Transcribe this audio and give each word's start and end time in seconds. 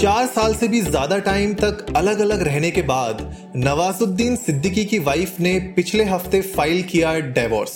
चार 0.00 0.26
साल 0.26 0.54
से 0.54 0.66
भी 0.68 0.80
ज़्यादा 0.80 1.16
टाइम 1.18 1.54
तक 1.54 1.86
अलग 1.96 2.20
अलग 2.20 2.42
रहने 2.42 2.70
के 2.70 2.82
बाद 2.82 3.22
नवाजुद्दीन 3.56 4.36
सिद्दीकी 4.36 4.84
की 4.84 4.98
वाइफ 4.98 5.38
ने 5.40 5.58
पिछले 5.76 6.04
हफ़्ते 6.04 6.40
फ़ाइल 6.42 6.82
किया 6.82 7.14
डिवोर्स 7.30 7.72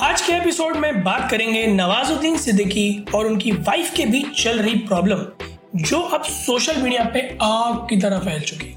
आज 0.00 0.20
के 0.20 0.32
एपिसोड 0.32 0.76
में 0.76 1.02
बात 1.04 1.30
करेंगे 1.30 1.66
नवाजुद्दीन 1.66 2.36
सिद्दीकी 2.38 2.84
और 3.14 3.26
उनकी 3.26 3.52
वाइफ 3.60 3.92
के 3.94 4.06
बीच 4.06 4.42
चल 4.42 4.58
रही 4.58 4.74
प्रॉब्लम 4.84 5.24
जो 5.82 6.00
अब 6.00 6.22
सोशल 6.24 6.80
मीडिया 6.82 7.04
पे 7.14 7.20
आग 7.42 7.86
की 7.90 7.96
तरह 7.96 8.18
फैल 8.18 8.40
चुकी। 8.42 8.74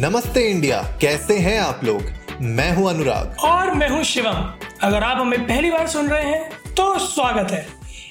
नमस्ते 0.00 0.48
इंडिया 0.50 0.82
कैसे 1.00 1.38
हैं 1.38 1.58
आप 1.60 1.84
लोग? 1.84 2.02
मैं 2.40 2.70
हूँ 2.76 2.88
अनुराग। 2.90 3.36
और 3.44 3.74
मैं 3.74 3.88
हूँ 3.88 4.02
शिवम। 4.04 4.44
अगर 4.82 5.02
आप 5.02 5.20
हमें 5.20 5.46
पहली 5.46 5.70
बार 5.70 5.86
सुन 5.88 6.08
रहे 6.08 6.24
हैं 6.24 6.74
तो 6.74 6.98
स्वागत 6.98 7.52
है। 7.52 7.66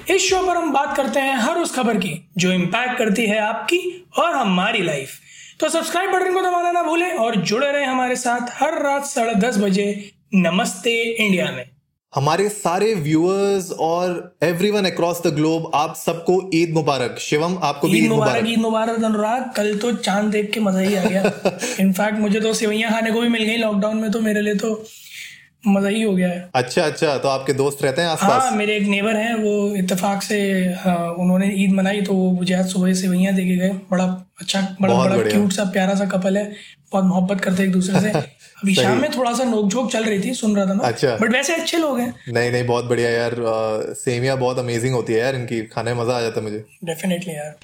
इस 0.09 0.29
शो 0.29 0.47
पर 0.47 0.57
हम 0.57 0.71
बात 0.73 0.97
करते 0.97 1.19
हैं 1.19 1.35
हर 1.35 1.57
उस 1.57 1.75
खबर 1.75 1.97
की 1.97 2.29
जो 2.37 2.51
इम्पैक्ट 2.51 2.97
करती 2.97 3.25
है 3.25 3.39
आपकी 3.39 4.07
और 4.19 4.33
हमारी 4.35 4.81
लाइफ 4.81 5.09
तो 5.59 5.69
सब्सक्राइब 5.69 6.11
बटन 6.11 6.33
को 6.33 6.41
दबाना 6.41 6.71
ना 6.71 6.83
भूलें 6.83 7.11
और 7.11 7.35
जुड़े 7.35 7.71
रहें 7.71 7.85
हमारे 7.85 8.15
साथ 8.15 8.39
हर 8.53 8.83
रात 8.83 9.05
साढ़े 9.05 9.35
दस 9.35 9.57
बजे 9.57 10.11
नमस्ते 10.35 11.03
इंडिया 11.03 11.51
में. 11.51 11.65
हमारे 12.15 12.49
सारे 12.49 12.93
व्यूअर्स 12.93 13.71
और 13.71 14.37
एवरीवन 14.43 14.85
अक्रॉस 14.85 15.21
द 15.27 15.27
ग्लोब 15.27 15.71
आप 15.75 15.95
सबको 15.95 16.49
ईद 16.53 16.73
मुबारक. 16.73 17.15
शिवम 17.19 17.57
आपको 17.63 17.87
भी 17.87 17.97
ईद 17.97 18.09
मुबारक. 18.09 18.47
ईद 18.47 18.59
मुबारक 18.59 19.03
अनुराग. 19.03 19.53
कल 19.55 19.77
तो 19.77 19.91
चाँद 19.91 20.25
देख 20.25 20.51
के 20.51 20.59
मज़ा 20.59 20.79
ही 20.79 20.95
आ 20.95 21.03
गया. 21.03 21.31
इनफैक्ट 21.79 22.19
मुझे 22.19 22.39
तो 22.39 22.53
सेवैया 22.53 22.89
खाने 22.89 23.11
को 23.11 23.21
भी 23.21 23.27
मिल 23.27 23.43
गई 23.43 23.57
लॉकडाउन 23.57 23.97
में 23.97 24.11
तो 24.11 24.21
मेरे 24.21 24.41
लिए 24.41 24.55
तो 24.55 24.85
मज़ा 25.67 25.89
ही 25.89 26.01
हो 26.01 26.13
गया 26.15 26.29
है। 26.29 26.49
अच्छा 26.55 26.83
अच्छा 26.83 27.17
तो 27.17 27.27
आपके 27.29 27.53
दोस्त 27.53 27.83
रहते 27.83 28.01
हैं 28.01 28.09
आसपास? 28.09 28.41
हाँ 28.43 28.51
मेरे 28.51 28.75
एक 28.77 28.87
नेबर 28.87 29.15
हैं 29.15 29.33
वो 29.35 29.75
इतफाक 29.75 30.23
से 30.23 30.39
हाँ, 30.79 31.09
उन्होंने 31.13 31.51
ईद 31.55 31.71
मनाई 31.71 32.01
तो 32.01 32.13
वो 32.13 32.31
मुझे 32.31 32.53
आज 32.53 32.71
सुबह 32.71 32.93
से 32.93 33.07
वही 33.07 33.27
देखे 33.31 33.55
गए। 33.55 33.69
बड़ा 33.91 34.05
अच्छा 34.41 34.61
बड़ा 34.81 34.93
बड़ा 34.95 35.17
क्यूट 35.29 35.51
सा 35.51 35.63
प्यारा 35.63 35.95
सा 35.95 36.05
कपल 36.05 36.37
है। 36.37 36.45
बहुत 36.91 37.05
मोहब्बत 37.05 37.41
करते 37.41 37.61
हैं 37.61 37.69
एक 37.69 37.73
दूसरे 37.73 37.99
से। 37.99 38.09
अभी 38.63 38.75
शाम 38.75 39.01
में 39.01 39.09
थोड़ा 39.11 39.33
सा 39.33 39.43
नोकझोंक 39.43 39.91
चल 39.91 40.03
रही 40.03 40.19
थी 40.19 40.33
सुन 40.33 40.55
रहा 40.55 40.65
था 40.65 40.73
मैं। 40.73 40.85
अच्छा। 40.85 41.15
बट 41.21 41.31
वैसे 41.31 41.55
अच्छे 41.55 41.77
लोग 41.77 41.99
हैं। 41.99 42.13
नहीं 42.29 42.51
नहीं 42.51 42.65
बहुत 42.67 42.85
बढ़िया 42.85 43.09
यार। 43.09 43.35
सेमिया 43.97 44.35
बहुत 44.35 44.59
अमेजिंग 44.59 44.93
होती 44.95 45.13
है 45.13 45.19
यार 45.19 45.35
इनकी। 45.35 45.61
खाने 45.65 45.93
में 45.93 46.01
मज़ा 46.01 46.17
आ 46.17 46.21
जाता 46.21 46.39
है 46.39 46.43
मुझे। 46.43 46.63
डेफिनेटली 46.83 47.33
यार। 47.33 47.55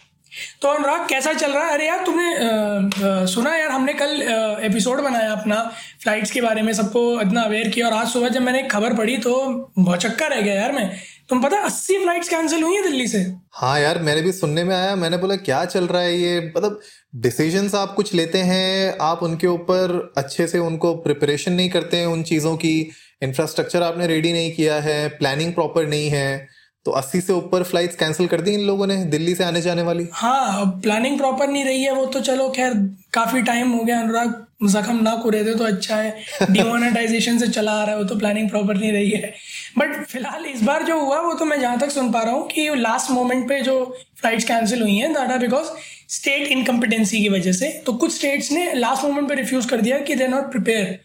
तो 0.62 0.68
अनुराग 0.68 1.10
कैसा 1.10 1.34
चल 1.34 1.52
रहा? 1.52 1.66
है 1.66 1.72
अरे 1.72 1.88
यार 1.88 2.06
तुमने 2.06 2.36
आ, 2.36 3.22
आ, 3.22 3.26
सुना 3.26 3.56
यार 3.56 3.70
हमने 3.70 3.94
कल 3.94 4.24
आ, 4.24 4.66
एपिसोड 4.66 5.02
बनाया 5.02 5.32
अपना 5.32 5.72
फ्लाइट्स 6.04 6.32
के 6.32 6.42
बारे 6.42 6.62
में 6.62 6.74
सबको 6.74 7.22
इतना 7.22 7.42
अवेयर 7.42 7.68
किया 7.68 7.88
और 7.88 7.94
आज 7.94 8.08
सुबह 8.08 8.30
जब 8.30 8.42
मैंने 8.42 8.64
खबर 8.64 8.94
पढ़ी 8.94 9.18
तो 9.18 9.34
बहुत 9.80 10.00
चक्का 10.00 10.28
रह 10.28 10.42
गया 10.42 10.54
यार 10.54 10.72
मैं। 10.72 10.92
तुम 11.30 11.42
पता 11.44 11.58
अस्सी 11.58 11.98
फ्लाइट्स 12.00 12.30
कैंसिल 12.30 12.64
हुई 12.64 12.76
है 12.76 12.84
दिल्ली 12.84 13.08
से? 13.08 13.36
हाँ 13.54 13.80
यार 13.80 14.00
मैंने 14.00 14.22
भी 14.22 14.32
सुनने 14.32 14.64
में 14.64 14.76
आया 14.76 14.96
मैंने 14.96 15.18
बोला 15.18 15.36
क्या 15.36 15.66
चल 15.66 15.88
रहा 15.88 16.02
है 16.02 16.18
ये? 16.18 16.54
मतलब 16.58 16.80
डिसीज़न 17.16 17.78
आप 17.78 17.94
कुछ 17.94 18.14
लेते 18.14 18.38
हैं 18.38 18.98
आप 19.02 19.24
उनके 19.24 19.48
ऊपर 19.48 20.14
अच्छे 20.18 20.48
से 20.48 20.60
उनको 20.60 20.96
प्रिपरेशन 20.96 21.54
नहीं 21.54 21.70
करते 21.70 21.98
हैं 21.98 22.06
उन 22.06 22.24
चीज़ों 22.24 22.58
की 22.58 22.92
इंफ्रास्ट्रक्चर 23.24 23.84
आपने 23.84 24.08
रेडी 24.08 24.34
नहीं 24.34 24.52
किया 24.52 24.76
है 24.76 25.10
प्लानिंग 25.10 25.54
प्रॉपर 25.54 25.88
नहीं 25.88 26.10
है। 26.10 26.59
तो 26.90 26.94
80 26.94 27.22
से 27.22 27.34
ऊपर 27.34 27.64
फ्लाइट्स 27.64 27.96
कैंसिल 27.96 28.28
कर 28.28 28.42
दी 28.42 28.52
इन 28.52 28.62
लोगों 28.62 28.88
ने 28.88 28.96
दिल्ली 29.06 29.36
से 29.36 29.44
आने 29.44 29.62
जाने 29.62 29.82
वाली? 29.82 30.08
हाँ 30.14 30.66
प्लानिंग 30.84 31.18
प्रॉपर 31.18 31.48
नहीं 31.48 31.66
रही 31.66 31.84
है 31.84 31.94
वो 31.94 32.06
तो 32.06 32.20
चलो 32.20 32.50
खैर 32.50 32.74
काफ़ी 33.14 33.42
टाइम 33.42 33.72
हो 33.72 33.84
गया 33.84 34.00
अनुराग 34.00 34.46
जख्म 34.64 34.96
ना 35.04 35.16
कुरे 35.16 35.44
थे 35.46 35.54
तो 35.56 35.64
अच्छा 35.64 35.96
है। 35.96 36.24
डिमोनेटाइजेशन 36.52 37.38
से 37.38 37.48
चला 37.48 37.72
आ 37.72 37.84
रहा 37.84 37.92
है 37.92 37.98
वो 37.98 38.04
तो 38.04 38.16
प्लानिंग 38.16 38.50
प्रॉपर 38.50 38.78
नहीं 38.78 38.92
रही 38.92 39.10
है। 39.10 39.34
बट 39.78 40.06
फ़िलहाल 40.06 40.46
इस 40.46 40.64
बार 40.64 40.84
जो 40.84 41.00
हुआ 41.00 41.20
वो 41.20 41.34
तो 41.34 41.46
मैं 41.46 41.60
जहाँ 41.62 41.80
तक 41.80 41.92
सुन 41.92 42.12
पा 42.12 42.22
रहा 42.22 42.34
हूँ 42.34 42.48
कि 42.48 42.70
लास्ट 42.76 43.12
मोमेंट 43.12 43.48
पे 43.50 43.62
जो 43.62 43.78
फ्लाइट्स 44.22 44.46
कैंसिल 44.46 44.82
हुई 44.82 44.96
हैं 44.96 45.14
that 45.14 45.32
are 45.32 45.40
because 45.40 45.68
state 46.10 46.48
incompetency 46.48 47.22
की 47.22 47.30
वजह 47.30 47.52
से 47.52 47.70
तो 47.86 47.94
कुछ 47.94 48.16
स्टेट्स 48.16 48.52
ने 48.52 48.74
लास्ट 48.74 49.04
मोमेंट 49.04 49.30
पे 49.30 49.36
रिफ्यूज 49.36 49.66
कर 49.66 49.82
दिया 49.82 50.00
कि 50.00 50.16
they 50.16 50.28
not 50.28 50.52
prepare 50.52 51.00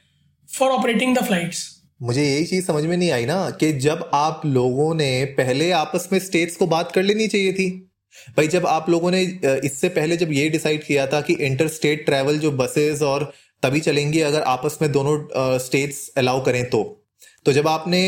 for 0.49 0.71
operating 0.71 1.17
the 1.17 1.25
flights 1.25 1.74
मुझे 2.05 2.23
यही 2.23 2.45
चीज़ 2.47 2.67
समझ 2.67 2.85
में 2.85 2.97
नहीं 2.97 3.11
आई 3.11 3.25
ना 3.27 3.51
कि 3.51 3.73
जब 3.73 4.11
आप 4.15 4.43
लोगों 4.47 4.95
ने 4.95 5.25
पहले 5.39 5.71
आपस 5.73 6.09
में 6.13 6.19
स्टेट्स 6.19 6.57
को 6.57 6.67
बात 6.67 6.93
कर 6.93 7.03
लेनी 7.03 7.27
चाहिए 7.29 7.53
थी। 7.53 7.69
भाई, 8.37 8.49
जब 8.49 8.67
आप 8.67 8.91
लोगों 8.91 9.11
ने 9.11 9.23
इससे 9.65 9.89
पहले 9.89 10.17
जब 10.17 10.33
ये 10.33 10.49
डिसाइड 10.49 10.85
किया 10.85 11.07
था 11.07 11.21
कि 11.21 11.33
इंटर 11.41 11.69
स्टेट 11.69 12.05
ट्रैवल 12.07 12.39
जो 12.39 12.51
बसेस 12.53 13.03
और 13.03 13.33
तभी 13.63 13.81
चलेंगी 13.81 14.21
अगर 14.21 14.43
आपस 14.43 14.79
में 14.83 14.91
दोनों 14.93 15.59
स्टेट्स 15.59 16.09
अलाउ 16.17 16.45
करें 16.45 16.65
तो। 16.71 16.83
तो 17.47 17.53
जब 17.53 17.69
आपने 17.69 18.03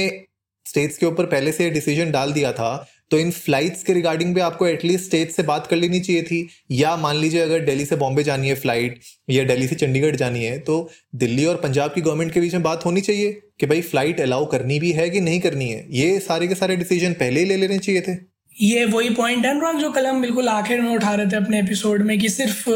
स्टेट्स 0.67 0.99
के 0.99 1.07
ऊपर 1.07 1.27
पहले 1.27 1.53
से 1.53 1.71
डिसीज़न 1.71 2.11
डाल 2.11 2.33
दिया 2.33 2.53
था 2.53 2.71
तो 3.11 3.19
इन 3.19 3.31
फ्लाइट्स 3.33 3.83
के 3.83 3.93
रिगार्डिंग 3.93 4.35
भी 4.35 4.41
आपको 4.41 4.67
एटलीस्ट 4.67 5.05
स्टेट 5.05 5.31
से 5.31 5.43
बात 5.45 5.67
कर 5.67 5.77
लेनी 5.77 6.01
चाहिए 6.01 6.23
थी, 6.23 6.49
या 6.73 6.95
मान 6.97 7.17
लीजिए 7.17 7.41
अगर 7.41 7.65
दिल्ली 7.65 7.85
से 7.87 7.97
बॉम्बे 7.97 8.23
जानी 8.23 8.49
है 8.49 8.55
फ़्लाइट 8.57 9.01
या 9.31 9.45
दिल्ली 9.45 9.67
से 9.67 9.75
चंडीगढ़ 9.77 10.17
जानी 10.17 10.45
है 10.45 10.59
तो 10.61 10.79
दिल्ली 11.17 11.45
और 11.47 11.57
पंजाब 11.63 11.93
की 11.95 12.01
गवर्नमेंट 12.01 12.33
के 12.33 12.41
बीच 12.41 12.55
में 12.55 12.63
बात 12.63 12.85
होनी 12.85 13.01
चाहिए 13.01 13.33
कि 13.61 13.67
भाई 13.67 13.81
फ़्लाइट 13.83 14.21
अलाउ 14.21 14.47
करनी 14.47 14.79
भी 14.81 14.93
है 14.93 15.09
कि 15.11 15.21
नहीं 15.21 15.41
करनी 15.41 15.69
है? 15.69 15.85
ये 15.91 16.19
सारे 16.21 16.49
के 16.49 16.55
सारे 16.55 16.77
डिसीज़न 16.77 17.13
पहले 17.15 17.41
ही 17.41 17.47
ले 17.47 17.57
लेने 17.57 17.79
चाहिए 17.79 18.01
थे। 18.01 18.17
ये 18.57 18.85
वही 18.87 19.09
पॉइंट 19.11 19.45
है, 19.45 19.51
अनुराग, 19.51 19.79
जो 19.79 19.91
कल 19.93 20.07
हम 20.07 20.21
बिल्कुल 20.23 20.49
आखिर 20.49 20.81
में 20.81 20.91
उठा 20.91 21.15
रहे 21.15 21.27
थे 21.27 21.37
अपने 21.37 21.59
एपिसोड 21.61 22.03
में 22.03 22.19
कि 22.19 22.29
सिर्फ़ 22.31 22.69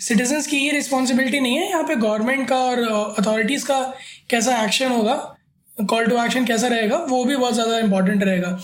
सिटीजन 0.00 0.40
की 0.50 0.56
ये 0.56 0.72
रिस्पॉन्सिबिलिटी 0.72 1.40
नहीं 1.40 1.56
है, 1.56 1.68
यहाँ 1.68 1.82
पे 1.84 1.96
गवर्नमेंट 1.96 2.48
का 2.48 2.56
और 2.58 2.82
अथॉरिटीज़ 3.18 3.64
का 3.66 3.80
कैसा 4.30 4.62
एक्शन 4.64 4.92
होगा 4.92 5.14
कॉल 5.90 6.06
टू 6.06 6.24
एक्शन 6.24 6.44
कैसा 6.44 6.66
रहेगा, 6.68 6.96
वो 6.98 7.24
भी 7.24 7.36
बहुत 7.36 7.54
ज़्यादा 7.54 7.78
इंपॉर्टेंट 7.78 8.22
रहेगा। 8.22 8.58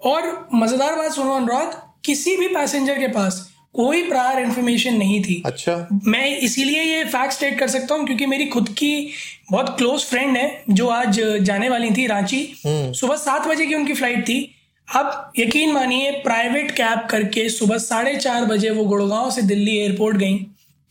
और 0.00 0.48
मज़ेदार 0.54 0.94
बात 0.96 1.12
सुनो 1.12 1.34
अनुराग 1.34 1.82
किसी 2.04 2.36
भी 2.36 2.48
पैसेंजर 2.48 2.98
के 2.98 3.08
पास 3.08 3.50
कोई 3.74 4.02
प्रायर 4.02 4.38
इन्फॉर्मेशन 4.38 4.94
नहीं 4.94 5.22
थी। 5.22 5.42
अच्छा। 5.46 5.88
मैं 6.06 6.36
इसीलिए 6.38 6.82
ये 6.82 7.04
फैक्ट 7.04 7.32
स्टेट 7.32 7.58
कर 7.58 7.68
सकता 7.68 7.94
हूँ 7.94 8.06
क्योंकि 8.06 8.26
मेरी 8.26 8.46
खुद 8.46 8.68
की 8.68 9.10
बहुत 9.50 9.76
क्लोज 9.78 10.04
फ्रेंड 10.04 10.36
है 10.36 10.64
जो 10.70 10.88
आज 10.88 11.20
जाने 11.20 11.68
वाली 11.68 11.90
थी 11.90 12.06
रांची। 12.06 12.42
हम्म। 12.66 12.92
सुबह 12.92 13.16
सात 13.16 13.46
बजे 13.48 13.66
की 13.66 13.74
उनकी 13.74 13.94
फ़्लाइट 13.94 14.22
थी। 14.28 14.54
अब 14.88 15.32
यकीन 15.38 15.72
मानिए 15.72 16.10
प्राइवेट 16.10 16.70
कैब 16.70 17.06
करके 17.10 17.48
सुबह 17.48 17.78
साढ़े 17.78 18.16
चार 18.16 18.44
बजे 18.44 18.70
वो 18.70 18.84
गुड़गांव 18.84 19.30
से 19.30 19.42
दिल्ली 19.42 19.76
एयरपोर्ट 19.78 20.16
गई। 20.16 20.38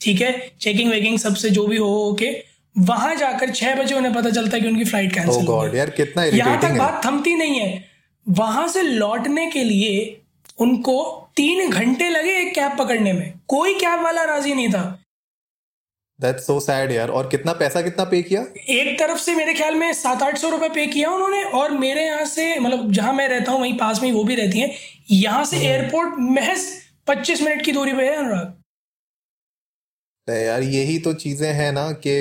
ठीक 0.01 0.21
है? 0.21 0.51
चेकिंग 0.61 0.91
वेकिंग 0.91 1.17
सबसे 1.19 1.49
जो 1.49 1.65
भी 1.67 1.77
हो 1.77 2.17
के 2.19 2.35
वहाँ 2.77 3.15
जाकर 3.15 3.49
छह 3.49 3.75
बजे 3.75 3.95
उन्हें 3.95 4.13
पता 4.13 4.29
चलता 4.29 4.57
है 4.57 4.61
कि 4.61 4.67
उनकी 4.67 4.83
फ़्लाइट 4.83 5.13
कैंसिल 5.13 5.45
oh 5.45 5.49
God, 5.49 5.75
यार 5.75 5.89
कितना 5.89 6.23
यहाँ 6.23 6.61
तक 6.61 6.77
बात 6.77 7.01
थमती 7.05 7.33
नहीं 7.33 7.59
है। 7.59 7.92
वहाँ 8.27 8.67
से 8.67 8.81
लौटने 8.81 9.49
के 9.51 9.63
लिए 9.63 10.21
उनको 10.59 11.29
तीन 11.35 11.69
घंटे 11.69 12.09
लगे 12.09 12.31
एक 12.39 12.53
कैब 12.55 12.77
पकड़ने 12.77 13.13
में। 13.13 13.33
कोई 13.47 13.73
कैब 13.73 14.03
वाला 14.03 14.23
राज़ी 14.23 14.53
नहीं 14.53 14.69
था। 14.69 14.99
That's 16.19 16.45
so 16.47 16.55
sad 16.59 16.91
यार। 16.91 17.09
और 17.09 17.27
कितना 17.29 17.53
पैसा 17.53 17.81
कितना 17.81 18.03
पे 18.05 18.21
किया? 18.21 18.41
एक 18.69 18.99
तरफ़ 18.99 19.17
से 19.17 19.33
मेरे 19.35 19.53
ख्याल 19.53 19.75
में 19.75 19.93
सात 19.93 20.23
आठ 20.23 20.37
सौ 20.37 20.49
रुपए 20.49 20.69
पे 20.69 20.85
किया 20.87 21.09
उन्होंने 21.09 21.43
और 21.43 21.71
मेरे 21.71 22.05
यहाँ 22.05 22.25
से 22.25 22.59
मतलब 22.59 22.91
जहाँ 22.91 23.13
मैं 23.13 23.27
रहता 23.27 23.51
हूँ 23.51 23.59
वहीं 23.61 23.77
पास 23.77 24.01
में 24.03 24.11
वो 24.11 24.23
भी 24.23 24.35
रहती 24.35 24.59
है। 24.59 24.71
यहाँ 25.11 25.45
से 25.45 25.57
एयरपोर्ट। 25.57 26.13
महज 26.19 26.65
पच्चीस 27.07 27.41
मिनट 27.41 27.65
की 27.65 27.71
दूरी 27.71 27.93
पे 27.93 28.03
है 28.03 28.15
अनुराग। 28.15 28.61
यार 30.27 30.61
यही 30.61 30.99
तो 30.99 31.13
चीज़ें 31.13 31.51
हैं 31.53 31.71
ना 31.71 31.91
कि 31.91 32.15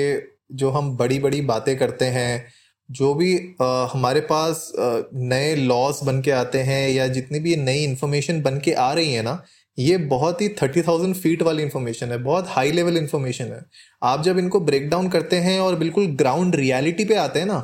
जो 0.51 0.69
हम 0.69 0.95
बड़ी 0.97 1.19
बड़ी 1.19 1.41
बातें 1.41 1.77
करते 1.77 2.05
हैं 2.05 2.47
जो 2.89 3.13
भी 3.13 3.35
आ, 3.61 3.87
हमारे 3.93 4.21
पास 4.21 4.71
आ, 4.79 5.01
नए 5.13 5.55
लॉस 5.55 6.03
बन 6.03 6.21
के 6.21 6.31
आते 6.33 6.59
हैं 6.61 6.89
या 6.89 7.07
जितनी 7.09 7.39
भी 7.39 7.55
नई 7.57 7.83
इन्फॉर्मेशन 7.83 8.41
बन 8.41 8.59
के 8.59 8.73
आ 8.73 8.91
रही 8.93 9.13
है 9.13 9.21
ना 9.23 9.43
ये 9.77 9.97
बहुत 10.09 10.41
ही 10.41 10.47
थर्टी 10.61 10.81
थाउज़ेंड 10.81 11.15
फीट 11.15 11.41
वाली 11.41 11.63
इंफॉर्मेशन 11.63 12.11
है 12.11 12.17
बहुत 12.23 12.47
हाई 12.47 12.71
लेवल 12.71 12.97
इन्फॉर्मेशन 12.97 13.45
है। 13.45 13.61
आप 14.03 14.23
जब 14.23 14.37
इनको 14.37 14.59
ब्रेक 14.59 14.89
डाउन 14.89 15.09
करते 15.09 15.35
हैं 15.37 15.59
और 15.59 15.75
बिल्कुल 15.75 16.05
ग्राउंड 16.17 16.55
रियलिटी 16.55 17.05
पे 17.05 17.15
आते 17.15 17.39
हैं 17.39 17.45
ना 17.45 17.63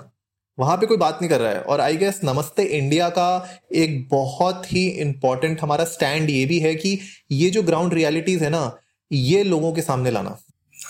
वहाँ 0.57 0.77
पे 0.77 0.85
कोई 0.85 0.97
बात 0.97 1.19
नहीं 1.21 1.29
कर 1.29 1.39
रहा 1.39 1.51
है। 1.51 1.61
और 1.61 1.81
आई 1.81 1.97
गेस 1.97 2.19
नमस्ते 2.23 2.63
इंडिया 2.63 3.09
का 3.09 3.27
एक 3.75 4.07
बहुत 4.11 4.65
ही 4.73 4.87
इंपॉर्टेंट 5.01 5.61
हमारा 5.61 5.85
स्टैंड 5.85 6.29
ये 6.29 6.45
भी 6.45 6.59
है 6.59 6.73
कि 6.75 6.97
ये 7.31 7.49
जो 7.49 7.63
ग्राउंड 7.63 7.93
रियलिटीज 7.93 8.43
है 8.43 8.49
ना 8.49 8.71
ये 9.11 9.43
लोगों 9.43 9.71
के 9.73 9.81
सामने 9.81 10.11
लाना। 10.11 10.37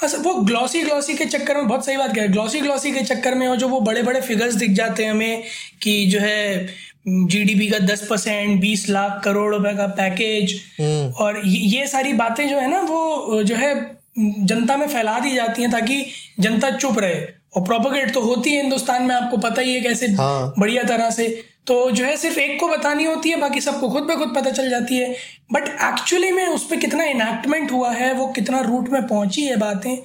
वो 0.03 0.33
ग्लॉसी 0.33 0.81
ग्लॉसी 0.81 1.13
के 1.13 1.25
चक्कर 1.25 1.57
में 1.57 1.67
बहुत 1.67 1.85
सही 1.85 1.97
बात 1.97 2.15
कह 2.15 2.21
रहे 2.21 2.27
ग्लॉसी 2.27 2.59
ग्लॉसी 2.61 2.91
के 2.91 3.01
चक्कर 3.03 3.35
में 3.35 3.47
और 3.47 3.57
जो 3.57 3.67
वो 3.67 3.79
बड़े 3.81 4.03
बड़े 4.03 4.21
फिगर्स 4.21 4.53
दिख 4.53 4.71
जाते 4.71 5.03
हैं 5.03 5.11
हमें 5.11 5.43
कि 5.81 6.05
जो 6.05 6.19
है 6.19 6.67
जीडीपी 7.07 7.67
का 7.67 7.79
दस 7.79 8.07
परसेंट 8.07 8.59
बीस 8.61 8.89
लाख 8.89 9.21
करोड़ 9.23 9.55
रुपए 9.55 9.73
का 9.77 9.87
पैकेज 9.87 10.53
हम्म। 10.79 11.11
और 11.23 11.41
ये 11.45 11.87
सारी 11.87 12.13
बातें 12.13 12.49
जो 12.49 12.57
है 12.57 12.69
ना 12.69 12.81
वो 12.81 13.43
जो 13.43 13.55
है 13.55 13.73
जनता 14.19 14.77
में 14.77 14.87
फैला 14.87 15.19
दी 15.19 15.35
जाती 15.35 15.61
हैं 15.61 15.71
ताकि 15.71 16.05
जनता 16.39 16.71
चुप 16.77 16.99
रहे। 16.99 17.38
और 17.53 17.63
प्रोपोगेट 17.63 18.13
तो 18.13 18.21
होती 18.21 18.49
है 18.49 18.61
हिंदुस्तान 18.61 19.03
में 19.03 19.15
आपको 19.15 19.37
पता 19.39 19.61
ही 19.61 19.73
है 19.73 19.81
कैसे 19.81 20.07
हाँ। 20.13 20.53
बढ़िया 20.59 20.83
तरह 20.85 21.09
से। 21.11 21.27
तो 21.67 21.89
जो 21.91 22.05
है 22.05 22.15
सिर्फ़ 22.17 22.37
एक 22.39 22.59
को 22.59 22.67
बतानी 22.67 23.03
होती 23.03 23.29
है 23.29 23.39
बाकी 23.39 23.61
सबको 23.61 23.89
खुद 23.89 24.03
ब 24.03 24.15
खुद 24.17 24.33
पता 24.35 24.51
चल 24.51 24.69
जाती 24.69 24.97
है। 24.97 25.13
बट 25.53 25.67
एक्चुअली 25.83 26.31
में 26.31 26.45
उस 26.47 26.65
पर 26.69 26.75
कितना 26.77 27.03
इनैक्टमेंट 27.05 27.71
हुआ 27.71 27.91
है 27.91 28.11
वो 28.13 28.27
कितना 28.27 28.61
रूट 28.61 28.89
में 28.89 29.07
पहुँची 29.07 29.43
है 29.43 29.57
बातें 29.57 29.95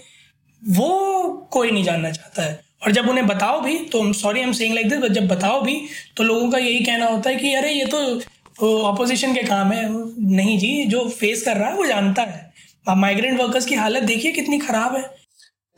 वो 0.63 1.49
कोई 1.53 1.71
नहीं 1.71 1.85
जानना 1.85 2.11
चाहता 2.11 2.43
है। 2.43 2.63
और 2.83 2.93
जब 2.93 3.09
उन्हें 3.09 3.27
बताओ 3.27 3.61
भी 3.61 3.79
तो 3.93 4.13
sorry 4.13 4.41
I 4.41 4.47
am 4.47 4.53
saying 4.53 4.75
like 4.75 4.89
this 4.89 4.99
but 4.99 5.13
जब 5.13 5.29
बताओ 5.29 5.61
भी 5.61 5.81
तो 6.17 6.25
लोगों 6.25 6.51
का 6.51 6.59
यही 6.59 6.85
कहना 6.85 7.07
होता 7.07 7.31
है 7.31 7.37
कि 7.37 7.55
अरे 7.55 7.71
ये 7.71 7.87
तो 7.87 8.73
ऑपोजिशन 8.83 9.35
के 9.35 9.43
काम 9.43 9.73
है। 9.73 9.89
नहीं 10.35 10.59
जी 10.59 10.85
जो 10.87 11.09
फेस 11.11 11.43
कर 11.45 11.57
रहा 11.57 11.69
है 11.69 11.77
वो 11.77 11.87
जानता 11.87 12.23
है। 12.23 12.97
माइग्रेंट 12.97 13.41
वर्कर्स 13.41 13.67
की 13.67 13.75
हालत 13.75 14.03
देखिए 14.03 14.33
कितनी 14.33 14.59
खराब 14.59 14.97
है। 14.97 15.03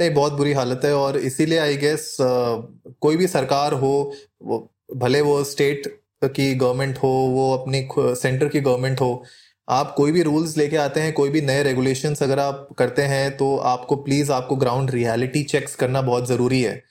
नहीं, 0.01 0.11
बहुत 0.11 0.33
बुरी 0.33 0.53
हालत 0.53 0.81
है 0.85 0.95
और 0.95 1.17
इसीलिए 1.17 1.59
आई 1.59 1.77
गेस 1.77 2.17
कोई 2.21 3.17
भी 3.17 3.27
सरकार 3.27 3.73
हो, 3.73 4.13
वो, 4.43 4.73
भले 4.97 5.21
वो 5.21 5.43
स्टेट 5.45 5.87
की 6.25 6.55
गवर्नमेंट 6.55 6.99
हो, 6.99 7.09
वो 7.09 7.53
अपनी 7.55 7.89
सेंटर 7.95 8.49
की 8.49 8.61
गवर्नमेंट 8.61 9.01
हो, 9.01 9.23
आप 9.69 9.95
कोई 9.97 10.13
भी 10.13 10.23
रूल्स 10.23 10.57
लेके 10.57 10.77
आते 10.77 11.01
हैं, 11.01 11.13
कोई 11.13 11.31
भी 11.31 11.41
नए 11.41 11.63
रेगुलेशंस 11.63 12.23
अगर 12.23 12.39
आप 12.39 12.69
करते 12.79 13.03
हैं 13.03 13.37
तो 13.37 13.57
आपको 13.57 13.97
प्लीज़ 13.97 14.33
आपको 14.33 14.57
ग्राउंड 14.57 14.91
रियलिटी 14.91 15.43
चेक्स 15.45 15.75
करना 15.75 16.03
बहुत 16.03 16.29
ज़रूरी 16.29 16.63
है। 16.63 16.83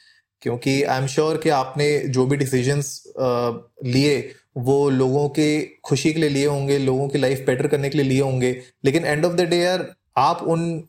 क्योंकि 0.41 0.81
आई 0.83 1.01
एम 1.01 1.07
श्योर 1.07 1.37
कि 1.37 1.49
आपने 1.49 1.97
जो 2.07 2.25
भी 2.25 2.37
डिसीजंस 2.37 3.03
लिए, 3.85 4.31
वो 4.57 4.89
लोगों 4.89 5.27
के 5.29 5.47
खुशी 5.83 6.13
के 6.13 6.19
लिए 6.19 6.29
लिए 6.29 6.45
होंगे, 6.45 6.77
लोगों 6.77 7.07
की 7.09 7.17
लाइफ 7.17 7.43
बेटर 7.47 7.67
करने 7.67 7.89
के 7.89 7.97
लिए 7.97 8.07
लिए 8.09 8.21
होंगे। 8.21 8.51
लेकिन 8.85 9.05
एंड 9.05 9.25
ऑफ़ 9.25 9.33
द 9.33 9.41
डे 9.41 9.57
यार, 9.57 9.87
आप 10.17 10.43
उन 10.43 10.83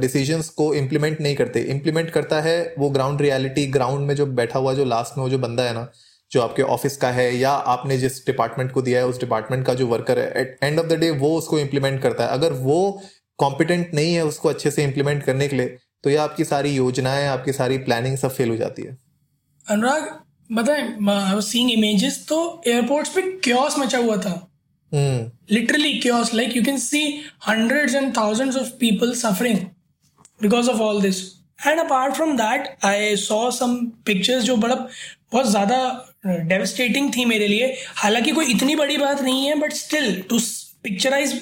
डिसीजंस 0.00 0.48
को 0.50 0.72
इम्प्लीमेंट 0.74 1.20
नहीं 1.20 1.36
करते। 1.36 1.60
इम्प्लीमेंट 1.70 2.10
करता 2.10 2.40
है 2.40 2.74
वो 2.78 2.90
ग्राउंड 2.90 3.22
रियलिटी 3.22 3.66
ग्राउंड 3.68 4.06
में 4.06 4.14
जो 4.16 4.26
बैठा 4.28 4.58
हुआ, 4.58 4.74
जो 4.74 4.84
लास्ट 4.84 5.16
में 5.18 5.22
वो 5.24 5.30
जो 5.30 5.38
बंदा 5.38 5.62
है 5.62 5.74
ना, 5.74 5.88
जो 6.32 6.40
आपके 6.42 6.62
ऑफ़िस 6.64 6.96
का 6.96 7.10
है 7.10 7.34
या 7.36 7.50
आपने 7.50 7.96
जिस 7.98 8.24
डिपार्टमेंट 8.26 8.72
को 8.72 8.82
दिया 8.82 8.98
है, 8.98 9.06
उस 9.06 9.20
डिपार्टमेंट 9.20 9.66
का 9.66 9.74
जो 9.74 9.86
वर्कर 9.86 10.18
है 10.18 10.32
at 10.40 10.58
end 10.62 10.78
of 10.80 10.86
the 10.86 10.98
day 11.00 11.10
वो 11.12 11.36
उसको 11.38 11.58
इम्प्लीमेंट 11.58 12.00
करता 12.02 12.24
है। 12.24 12.30
अगर 12.30 12.52
वो 12.62 13.00
कॉम्पिटेंट 13.38 13.94
नहीं 13.94 14.14
है 14.14 14.24
उसको 14.24 14.48
अच्छे 14.48 14.70
से 14.70 14.84
इम्प्लीमेंट 14.84 15.22
करने 15.22 15.48
के 15.48 15.56
लिए 15.56 15.76
तो 16.04 16.10
ये 16.10 16.16
आपकी 16.18 16.44
सारी 16.44 16.70
योजनाएँ, 16.70 17.26
आपकी 17.26 17.52
सारी 17.52 17.78
प्लानिंग 17.78 18.16
सब 18.16 18.30
फेल 18.30 18.50
हो 18.50 18.56
जाती 18.56 18.82
है। 18.82 18.96
अनुराग, 19.66 20.08
बताए 20.50 21.40
सीइंग 21.42 21.70
इमेजेस 21.70 22.24
तो 22.28 22.38
एयरपोर्ट्स 22.66 23.10
पे 23.10 23.22
क्योस 23.44 23.78
मचा 23.78 23.98
हुआ 23.98 24.16
था। 24.16 24.34
Literally 24.92 25.92
chaos 26.00 26.34
like 26.34 26.56
you 26.56 26.62
can 26.64 26.78
see 26.78 27.02
hundreds 27.48 27.94
and 27.94 28.16
thousands 28.16 28.56
of 28.56 28.68
people 28.80 29.14
suffering 29.14 29.58
because 30.42 30.70
of 30.70 30.80
all 30.82 31.00
this 31.02 31.22
and 31.66 31.80
apart 31.80 32.14
from 32.14 32.36
that 32.36 32.68
I 32.84 33.16
saw 33.16 33.50
some 33.50 33.76
pictures 34.06 34.44
जो 34.44 34.56
बड़ा 34.56 34.74
बहुत 34.74 35.50
ज़्यादा 35.50 35.78
डेविस्टेटिंग 36.26 37.10
थी 37.16 37.24
मेरे 37.24 37.46
लिए। 37.48 37.66
हालाँकि 37.96 38.32
कोई 38.32 38.46
इतनी 38.52 38.76
बड़ी 38.76 38.96
बात 38.96 39.20
नहीं 39.22 39.46
है 39.46 39.54
but 39.58 39.72
still 39.72 40.20
to 40.30 40.38
picturize 40.84 41.40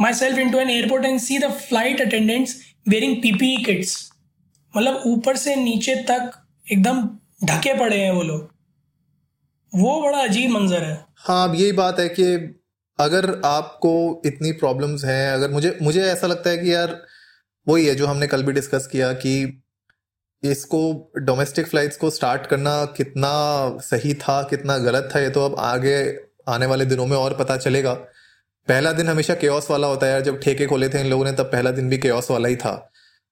myself 0.14 0.38
into 0.50 0.58
an 0.58 0.70
airport 0.70 1.04
and 1.04 1.20
see 1.20 1.38
the 1.38 1.50
flight 1.60 2.00
attendants 2.00 2.56
wearing 2.88 3.16
PP 3.22 3.56
kits 3.64 3.96
मतलब 4.74 5.02
ऊपर 5.06 5.36
से 5.36 5.54
नीचे 5.56 5.94
तक 6.10 6.30
एकदम 6.66 7.02
ढके 7.44 7.74
पड़े 7.78 7.96
हैं 7.96 8.10
वो 8.12 8.22
लोग। 8.22 8.50
वो 9.72 10.00
बड़ा 10.02 10.18
अजीब 10.18 10.50
मंजर 10.50 10.82
है। 10.84 11.04
हाँ 11.18 11.48
अब 11.48 11.54
यही 11.54 11.72
बात 11.72 11.98
है 12.00 12.08
कि 12.08 12.24
अगर 13.02 13.40
आपको 13.44 14.22
इतनी 14.26 14.52
प्रॉब्लम्स 14.52 15.04
हैं 15.04 15.32
अगर 15.32 15.50
मुझे 15.50 15.76
मुझे 15.82 16.02
ऐसा 16.02 16.26
लगता 16.26 16.50
है 16.50 16.58
कि 16.58 16.72
यार 16.74 17.00
वही 17.66 17.86
है 17.86 17.94
जो 17.94 18.06
हमने 18.06 18.26
कल 18.26 18.42
भी 18.42 18.52
डिस्कस 18.52 18.86
किया 18.86 19.12
कि 19.16 19.34
इसको 20.42 20.78
डोमेस्टिक 21.22 21.66
फ्लाइट्स 21.66 21.96
को 21.96 22.10
स्टार्ट 22.10 22.46
करना 22.46 22.84
कितना 22.96 23.30
सही 23.82 24.14
था 24.20 24.42
कितना 24.50 24.78
गलत 24.80 25.08
था 25.14 25.20
ये 25.20 25.30
तो 25.30 25.44
अब 25.44 25.54
आगे 25.60 25.94
आने 26.48 26.66
वाले 26.66 26.84
दिनों 26.84 27.06
में 27.06 27.16
और 27.16 27.34
पता 27.34 27.56
चलेगा। 27.56 27.92
पहला 28.68 28.92
दिन 28.92 29.08
हमेशा 29.08 29.34
केओस 29.34 29.70
वाला 29.70 29.86
होता 29.86 30.06
है 30.06 30.12
यार 30.12 30.20
जब 30.22 30.40
ठेके 30.40 30.66
खोले 30.66 30.88
थे 30.88 31.00
इन 31.00 31.06
लोगों 31.06 31.24
ने 31.24 31.32
तब 31.32 31.50
पहला 31.52 31.70
दिन 31.70 31.88
भी 31.88 31.98
केओस 31.98 32.30
वाला 32.30 32.48
ही 32.48 32.56
था। 32.56 32.72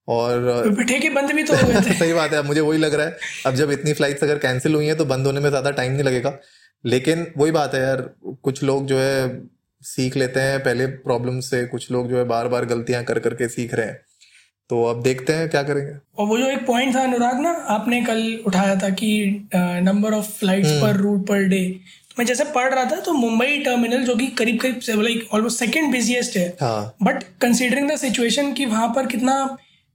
और 0.09 0.75
ठेके 0.81 1.11
बंद 1.11 1.33
भी 1.33 1.43
तो 1.43 1.57
हुए 1.57 1.75
थे। 1.87 1.95
सही 1.95 2.13
बात 2.13 2.33
है 2.33 2.43
मुझे 2.43 2.61
वही 2.61 2.79
लग 2.79 2.95
रहा 2.95 3.07
है। 3.07 3.17
अब 3.47 3.55
जब 3.55 3.71
इतनी 3.71 3.93
फ्लाइट्स 3.93 4.25
अगर 4.25 4.39
कैंसिल 4.39 4.75
हुई 4.75 4.87
हैं 4.87 4.97
तो 4.97 5.05
बंद 5.07 5.27
होने 5.27 5.41
में 5.41 5.49
ज़्यादा 5.49 5.71
टाइम 5.73 5.93
नहीं 5.93 6.05
लगेगा। 6.05 6.39
लेकिन 6.85 7.27
वही 7.37 7.53
बात 7.53 7.75
है 7.75 7.81
यार 7.81 8.01
कुछ 8.43 8.63
लोग 8.63 8.87
जो 8.87 8.99
है 8.99 9.29
सीख 9.83 10.17
लेते 10.17 10.41
हैं। 10.41 10.59
पहले 10.61 10.87
प्रॉब्लम 10.87 11.41
से 11.41 11.65
कुछ 11.67 11.91
लोग 11.91 12.09
जो 12.09 12.19
है 12.19 12.25
बार 12.25 12.49
बार 12.49 12.65
गलतियाँ 12.67 13.03
कर 13.05 13.19
करके 13.19 13.49
सीख 13.49 13.75
रहे 13.75 13.87
हैं। 13.87 14.01
तो 14.71 14.83
अब 14.85 15.03
देखते 15.03 15.33
हैं 15.33 15.49
क्या 15.51 15.63
करेंगे। 15.63 15.93
और 16.19 16.27
वो 16.27 16.37
जो 16.39 16.47
एक 16.47 16.67
पॉइंट 16.67 16.95
था 16.95 17.03
अनुराग 17.03 17.41
ना 17.41 17.51
आपने 17.71 18.01
कल 18.05 18.21
उठाया 18.47 18.75
था 18.77 18.89
कि 18.91 19.49
number 19.55 20.15
of 20.15 20.27
flights 20.31 20.71
per 20.83 20.97
route 20.97 21.27
per 21.29 21.45
day 21.45 21.65
मैं 22.19 22.27
जैसे 22.27 22.45
पढ़ 22.45 22.73
रहा 22.75 22.85
था 22.85 22.97
तो 23.01 23.13
मुंबई 23.13 23.59
टर्मिनल 23.65 24.05
जो 24.05 24.15
कि 24.17 24.27
करीब 24.39 24.59
करीब 24.61 25.01
लाइक 25.01 25.29
ऑलमोस्ट 25.35 25.59
सेकंड 25.59 25.93
बिजिएस्ट 25.93 26.37
है। 26.37 26.49
बट 27.03 27.23
कंसीडरिंग 27.43 27.91
द 27.91 27.97
सिचुएशन 27.97 28.53
कि 28.53 28.67
वहाँ 28.67 28.89
पर 28.89 29.07
कितना 29.07 29.35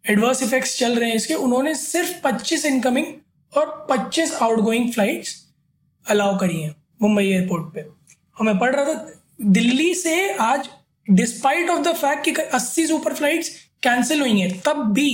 एडवर्स 0.03 0.41
इफेक्ट्स 0.43 0.77
चल 0.79 0.95
रहे 0.95 1.09
हैं 1.09 1.15
इसके 1.15 1.33
उन्होंने 1.35 1.73
सिर्फ़ 1.75 2.11
25 2.23 2.65
इनकमिंग 2.65 3.05
और 3.53 3.87
25 3.91 4.33
आउटगोइंग 4.41 4.91
फ्लाइट्स 4.93 5.35
अलाउ 6.05 6.37
करी 6.39 6.61
हैं 6.61 6.75
मुंबई 7.01 7.25
एयरपोर्ट 7.25 7.73
पे। 7.73 7.81
और 7.81 8.45
मैं 8.45 8.57
पढ़ 8.59 8.75
रहा 8.75 8.85
था 8.85 9.11
दिल्ली 9.39 9.93
से 9.95 10.29
आज 10.31 10.69
डिस्पाइट 11.07 11.69
ऑफ़ 11.69 11.81
द 11.83 11.93
फैक्ट 11.95 12.25
कि 12.25 12.31
80 12.31 12.87
सुपर 12.87 13.13
फ्लाइट्स 13.13 13.49
कैंसिल 13.83 14.21
हुई 14.21 14.39
हैं, 14.39 14.59
तब 14.61 14.83
भी 14.93 15.09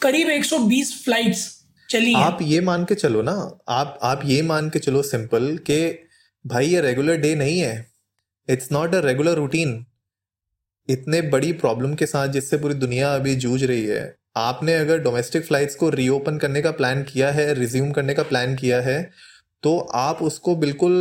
करीब 0.00 0.28
120 0.30 0.92
फ्लाइट्स 1.04 1.44
चली 1.88 2.14
आप 2.14 2.38
ये 2.42 2.60
मान 2.60 2.84
के 2.84 2.94
चलो 2.94 3.22
ना, 3.22 3.32
आप 3.68 3.98
आप 4.02 4.22
ये 4.24 4.40
मान 4.42 4.70
के 4.70 4.78
चलो 4.78 5.02
सिंपल 5.02 5.56
के 5.66 5.78
भाई 6.44 6.66
ये 6.66 6.80
रेगुलर 6.80 7.16
डे 7.16 7.34
नहीं 7.34 7.58
है। 7.58 7.86
It's 8.48 8.72
not 8.72 8.94
a 8.94 9.00
regular 9.00 9.34
routine 9.34 9.84
इतने 10.88 11.20
बड़ी 11.30 11.52
प्रॉब्लम 11.54 11.94
के 11.94 12.06
साथ 12.06 12.28
जिससे 12.28 12.56
पूरी 12.56 12.74
दुनिया 12.76 13.14
अभी 13.14 13.34
जूझ 13.36 13.62
रही 13.64 13.84
है, 13.84 14.16
आपने 14.36 14.74
अगर 14.74 14.98
डोमेस्टिक 14.98 15.46
फ्लाइट्स 15.46 15.74
को 15.74 15.88
रीओपन 15.90 16.38
करने 16.38 16.62
का 16.62 16.70
प्लान 16.72 17.02
किया 17.02 17.30
है 17.32 17.52
रिज्यूम 17.54 17.90
करने 17.92 18.14
का 18.14 18.22
प्लान 18.24 18.54
किया 18.56 18.80
है 18.80 19.02
तो 19.62 19.78
आप 19.96 20.22
उसको 20.22 20.56
बिल्कुल 20.56 20.94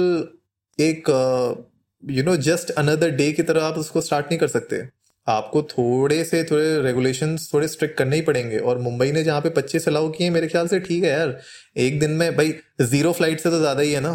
एक 0.80 1.10
you 2.04 2.24
know 2.24 2.36
just 2.44 2.70
another 2.74 3.10
day 3.14 3.32
की 3.32 3.44
तरह 3.44 3.64
आप 3.64 3.78
उसको 3.78 4.02
स्टार्ट 4.02 4.26
नहीं 4.26 4.40
कर 4.40 4.48
सकते। 4.48 4.82
आपको 5.28 5.62
थोड़े 5.64 6.24
से 6.24 6.44
थोड़े 6.44 6.82
रेगुलेशन 6.82 7.36
थोड़े 7.54 7.68
स्ट्रिक्ट 7.68 7.98
करने 7.98 8.16
ही 8.16 8.22
पड़ेंगे। 8.22 8.58
और 8.60 8.80
मुंबई 8.82 9.12
ने 9.12 9.24
जहाँ 9.24 9.42
पे 9.42 9.50
पच्चीस 9.52 9.88
अलाउ 9.88 10.10
किए 10.12 10.30
मेरे 10.30 10.48
ख्याल 10.48 10.68
से 10.68 10.80
ठीक 10.80 11.04
है 11.04 11.12
यार। 11.12 11.38
एक 11.78 12.00
दिन 12.00 12.12
में 12.14 12.36
भाई 12.38 12.54
ज़ीरो 12.84 13.12
फ़्लाइट 13.12 13.40
से 13.40 13.50
तो 13.50 13.60
ज़्यादा 13.60 13.82
ही 13.82 13.92
है 13.92 14.02
ना। 14.02 14.14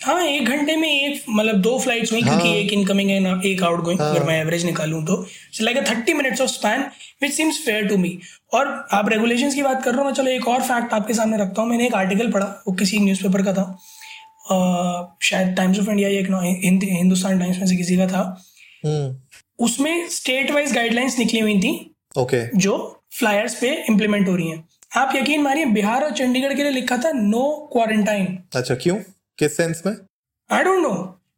हाँ 0.00 0.22
एक 0.22 0.48
घंटे 0.48 0.76
में 0.76 0.88
एक 0.88 1.22
मतलब 1.28 1.60
दो 1.62 1.78
फ्लाइट्स 1.80 2.12
हुई 2.12 2.20
हाँ, 2.20 2.30
क्योंकि 2.30 2.58
एक 2.60 2.72
इनकमिंग 2.72 3.10
है 3.10 3.18
ना 3.20 3.40
एक 3.46 3.62
आउट 3.62 3.80
गोइंग 3.84 4.00
हाँ, 4.00 4.10
अगर 4.10 4.24
मैं 4.26 4.40
एवरेज 4.40 4.64
निकालूं 4.64 5.02
तो। 5.04 5.16
Like 5.60 5.76
thirty 5.88 6.14
minutes 6.14 6.40
of 6.40 6.50
span 6.50 6.82
which 7.22 7.32
seems 7.32 7.60
fair 7.66 7.86
to 7.88 7.96
me 7.96 8.18
और 8.54 8.66
आप 8.92 9.08
रेगुलेशंस 9.08 9.54
की 9.54 9.62
बात 9.62 9.82
कर 9.84 9.90
रहे 9.90 9.98
हो 9.98 10.04
मैं 10.04 10.12
चलो 10.14 10.30
एक 10.30 10.48
और 10.48 10.62
फैक्ट 10.62 10.92
आपके 10.94 11.14
सामने 11.14 11.36
रखता 11.36 11.62
हूँ। 11.62 11.70
मैंने 11.70 11.86
एक 11.86 11.94
आर्टिकल 11.94 12.30
पढ़ा 12.32 12.46
वो 12.66 12.74
किसी 12.74 12.98
न्यूज़पेपर 12.98 13.42
का 13.42 13.52
था। 13.52 13.64
शायद 14.48 15.54
टाइम्स 15.56 15.78
ऑफ़ 15.78 15.90
इंडिया 15.90 16.08
या 16.08 16.40
हिंदुस्तान 16.92 17.38
टाइम्स 17.40 17.58
में 17.58 17.66
से 17.66 17.76
किसी 17.76 17.96
का 17.96 18.06
था। 18.06 18.22
हम्म। 18.84 19.64
उसमें 19.64 20.08
स्टेट 20.10 20.50
वाइज 20.50 20.72
गाइडलाइंस 20.74 21.18
निकली 21.18 21.40
हुई 21.40 21.58
थी 21.60 21.74
ओके 22.18 22.36
okay. 22.36 22.58
जो 22.58 23.02
फ्लायर्स 23.12 23.54
पे 23.60 23.74
इम्प्लीमेंट 23.90 24.28
हो 24.28 24.34
रही 24.36 24.48
हैं। 24.50 24.64
आप 24.96 25.12
यकीन 25.16 25.42
मानिए 25.42 25.64
बिहार 25.72 26.04
और 26.04 26.10
चंडीगढ़ 26.12 26.54
के 26.54 26.62
लिए 26.62 26.72
लिखा 26.72 26.96
था 26.96 27.10
नो 27.12 27.44
क्वारंटाइन 27.72 28.38
अच्छा 28.54 28.74
क्यों? 28.76 28.96
किस 29.38 29.56
सेंस 29.56 29.82
में? 29.86 29.92
आई 30.50 30.64
डोंट 30.64 30.82
नो 30.82 30.92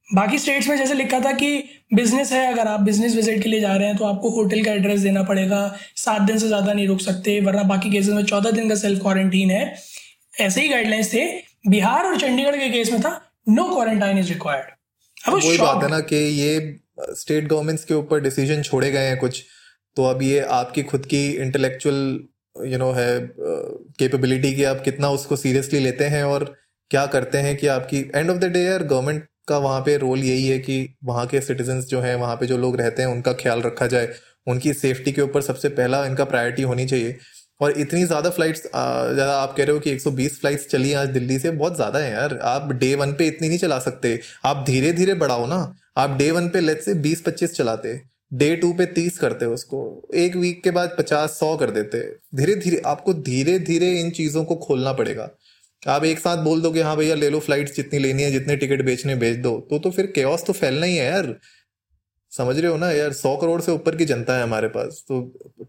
बाकी 0.09 0.39
स्टेट्स 0.39 0.69
में 0.69 0.77
जैसे 0.77 0.95
लिखा 0.95 1.19
था 1.21 1.33
कि 1.33 1.49
बिज़नेस 1.95 2.33
है 2.33 2.47
अगर 2.53 2.69
आप 2.69 2.81
बिज़नेस 2.81 3.15
विज़िट 3.17 3.43
के 3.43 3.49
लिए 3.49 3.61
जा 3.61 3.75
रहे 3.77 3.89
हैं 3.89 3.97
तो 3.97 4.05
आपको 4.05 4.31
होटल 4.31 4.63
का 4.65 4.73
एड्रेस 4.73 5.01
देना 5.01 5.23
पड़ेगा। 5.23 5.61
सात 5.97 6.23
दिन 6.23 6.39
से 6.39 6.47
ज़्यादा 6.49 6.73
नहीं 6.73 6.87
रुक 6.89 7.01
सकते 7.01 7.41
वरना 7.41 7.63
बाकी 7.65 7.91
केसेस 7.91 8.15
में 8.15 8.25
चौदह 8.25 8.51
दिन 8.51 8.69
का 8.69 8.75
सेल्फ 8.77 9.03
क्वारंटीन 9.03 9.51
है। 9.51 9.75
ऐसे 10.41 10.61
ही 10.61 10.69
गाइडलाइंस 10.69 11.13
थे 11.15 11.27
बिहार 11.69 12.07
और 12.07 12.19
चंडीगढ़ 12.21 12.57
के 12.57 12.69
केस 12.71 12.93
में 12.93 13.01
था 13.01 13.21
नो 13.49 13.65
क्वारंटाइन 13.75 14.19
इज़ 14.19 14.29
रिक्वायर्ड 14.29 14.71
अब 15.27 15.35
वही 15.35 15.59
बात 15.59 15.83
है 15.83 15.91
ना 15.91 16.01
कि 16.01 16.17
ये 16.17 16.81
स्टेट 17.01 17.49
गवर्नमेंट्स 17.49 17.85
के 17.85 17.95
ऊपर 17.95 18.21
डिसीज़न 18.21 18.63
छोड़े 18.63 18.91
गए 18.91 19.07
हैं 19.07 19.17
कुछ 19.19 19.45
तो 19.97 20.05
अब 20.05 20.23
ये 20.23 20.41
आपकी 20.41 20.83
खुद 20.83 21.07
की 21.07 21.27
इंटेलेक्चुअल 21.31 22.67
यू 22.67 22.79
नो 22.79 22.91
है 22.93 23.09
कैपेबिलिटी 23.99 24.55
की 24.55 24.65
आप 24.65 24.81
कितना 24.85 25.11
उसको 25.11 25.37
सीरियसली 25.37 25.79
लेते 25.79 26.05
हैं 26.05 26.23
और 26.25 26.45
क्या 26.91 27.07
करते 27.07 27.39
हैं 27.39 27.57
कि 27.57 27.67
आपकी 27.67 28.01
एंड 28.15 28.31
ऑफ़ 28.31 28.39
द 28.39 28.45
डे 28.45 28.61
यार 28.61 28.83
गवर्नमेंट 28.83 29.27
का 29.49 29.59
वहाँ 29.59 29.81
पे 29.81 29.97
रोल 29.97 30.19
यही 30.19 30.49
है 30.49 30.59
कि 30.59 30.95
वहाँ 31.05 31.27
के 31.27 31.41
सिटीजन 31.41 31.81
जो 31.81 32.01
हैं 32.01 32.15
वहाँ 32.15 32.37
पे 32.37 32.47
जो 32.47 32.57
लोग 32.59 32.77
रहते 32.77 33.03
हैं 33.03 33.09
उनका 33.09 33.33
ख्याल 33.33 33.63
रखा 33.63 33.87
जाए 33.87 34.09
उनकी 34.47 34.73
सेफ्टी 34.73 35.13
के 35.13 35.23
ऊपर 35.23 35.43
सबसे 35.43 35.69
पहला 35.69 36.05
इनका 36.07 36.25
प्रायोरिटी 36.25 36.63
होनी 36.63 36.87
चाहिए। 36.87 37.17
और 37.61 37.79
इतनी 37.79 38.05
ज़्यादा 38.05 38.31
फ्लाइट्स 38.31 38.63
ज़्यादा 38.63 39.33
आप 39.35 39.55
कह 39.57 39.65
रहे 39.65 39.73
हो 39.73 39.81
कि 39.81 39.91
120 39.91 40.39
फ्लाइट्स 40.41 40.67
चली 40.67 40.93
आज 40.93 41.09
दिल्ली 41.09 41.39
से, 41.39 41.51
बहुत 41.53 41.77
ज़्यादा 41.77 41.99
है 41.99 42.13
यार। 42.13 42.37
आप 42.45 42.73
डे 42.73 42.95
वन 42.95 43.13
पे 43.13 43.27
इतनी 43.27 43.49
नहीं 43.49 43.59
चला 43.59 43.79
सकते। 43.79 44.19
आप 44.45 44.65
धीरे 44.67 44.93
धीरे 44.93 45.15
बढ़ाओ 45.15 45.47
ना। 45.47 45.75
आप 45.97 46.17
डे 46.19 46.31
वन 46.31 46.49
पे 46.49 46.61
लेट 46.61 46.81
से 46.81 46.95
20 46.97 47.23
25 47.23 47.57
चलाते 47.57 48.01
डे 48.33 48.55
टू 48.57 48.73
पे 48.73 48.87
30 48.89 49.19
करते 49.19 49.47
उसको। 49.47 49.81
एक 50.17 50.37
वीक 50.37 50.63
के 50.65 50.71
बाद 50.71 50.95
50 50.99 51.39
सौ 51.39 51.57
कर 51.57 51.71
देते। 51.71 52.01
धीरे 52.37 52.55
धीरे 52.57 52.83
आपको 52.87 53.15
धीरे 53.15 53.59
धीरे 53.61 53.91
इन 54.01 54.11
चीज़ों 54.11 54.45
को 54.45 54.55
खोलना 54.57 54.93
पड़ेगा। 54.93 55.29
आप 55.83 56.05
एक 56.05 56.19
साथ 56.19 56.43
बोल 56.45 56.61
दो 56.63 56.71
कि 56.71 56.81
हाँ 56.81 56.97
भैया, 56.97 57.15
ले 57.15 57.29
लो 57.31 57.39
फ्लाइट्स 57.41 57.75
जितनी 57.77 57.99
लेनी 57.99 58.23
है, 58.23 58.31
जितने 58.31 58.57
टिकट 58.57 58.85
बेचने 58.85 59.15
बेच 59.17 59.37
दो। 59.39 59.59
तो 59.71 59.79
तो 59.79 59.91
फिर 59.91 60.07
केओस 60.07 60.45
तो 60.47 60.53
फैलना 60.53 60.87
ही 60.87 60.97
है 60.97 61.07
यार। 61.07 61.35
समझ 62.33 62.59
रहे 62.59 62.71
हो 62.71 62.77
ना 62.77 62.91
यार? 62.91 63.13
सौ 63.13 63.37
करोड़ 63.37 63.61
से 63.61 63.73
ऊपर 63.73 63.97
की 63.97 64.05
जनता 64.05 64.37
है 64.37 64.43
हमारे 64.43 64.69
पास। 64.69 65.03
तो 65.09 65.21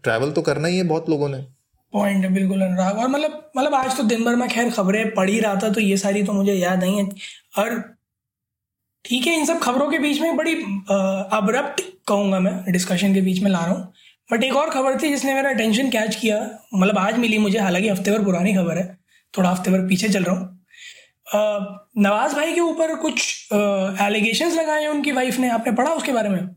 ट्रैवल 0.04 0.30
तो 0.30 0.42
करना 0.42 0.68
ही 0.68 0.76
है 0.76 0.82
बहुत 0.84 1.08
लोगों 1.10 1.28
ने। 1.28 1.44
पॉइंट 1.92 2.24
है 2.24 2.32
बिल्कुल 2.34 2.62
अनुराग। 2.62 2.98
और 2.98 3.08
मतलब 3.08 3.50
मतलब 3.56 3.74
आज 3.74 3.96
तो 3.96 4.02
दिन 4.04 4.24
भर 4.24 4.36
में 4.36 4.48
खैर 4.48 4.70
खबरें 4.72 5.14
पढ़ 5.14 5.30
ही 5.30 5.38
रहा 5.40 5.54
था 5.62 5.68
तो 5.70 5.80
ये 5.80 5.96
सारी 5.96 6.22
तो 6.22 6.32
मुझे 6.32 6.54
याद 6.54 6.80
नहीं 6.80 6.98
है। 6.98 7.08
और 7.58 7.78
ठीक 9.04 9.26
है, 9.26 9.34
इन 9.34 9.44
सब 9.46 9.58
खबरों 9.60 9.90
के 9.90 9.98
बीच 9.98 10.20
में 10.20 10.36
बड़ी 10.36 10.54
अब्रप्ट 11.32 11.80
कहूँगा 12.08 12.40
मैं 12.40 12.72
डिस्कशन 12.72 13.14
के 13.14 13.20
बीच 13.20 13.42
में 13.42 13.50
ला 13.50 13.58
रहा 13.58 13.74
हूँ। 13.74 13.92
बट 14.30 14.44
एक 14.44 14.56
और 14.56 14.70
खबर 14.70 15.00
थी 15.02 15.08
जिसने 15.08 15.34
मेरा 15.34 15.50
अटेंशन 15.50 15.90
कैच 15.90 16.16
किया 16.16 16.38
मतलब 16.74 16.98
आज 16.98 17.18
मिली 17.18 17.38
मुझे, 17.38 17.58
हालाँकि 17.58 17.88
हफ़्ते 17.88 18.10
भर 18.10 18.24
पुरानी 18.24 18.54
खबर 18.54 18.78
है, 18.78 18.86
थोड़ा 19.34 19.50
हफ़्ते 19.50 19.70
भर 19.70 19.86
पीछे 19.88 20.08
चल 20.08 20.24
रहा 20.24 20.36
हूँ। 20.36 20.58
नवाज़ 21.98 22.34
भाई 22.34 22.52
के 22.52 22.60
ऊपर 22.60 22.94
कुछ 22.96 23.48
एलिगेशंस 23.52 24.54
लगाए 24.54 24.82
हैं 24.82 24.88
उनकी 24.88 25.12
वाइफ 25.12 25.38
ने, 25.38 25.48
आपने 25.50 25.72
पढ़ा 25.72 25.90
उसके 25.92 26.12
बारे 26.12 26.28
में? 26.28 26.48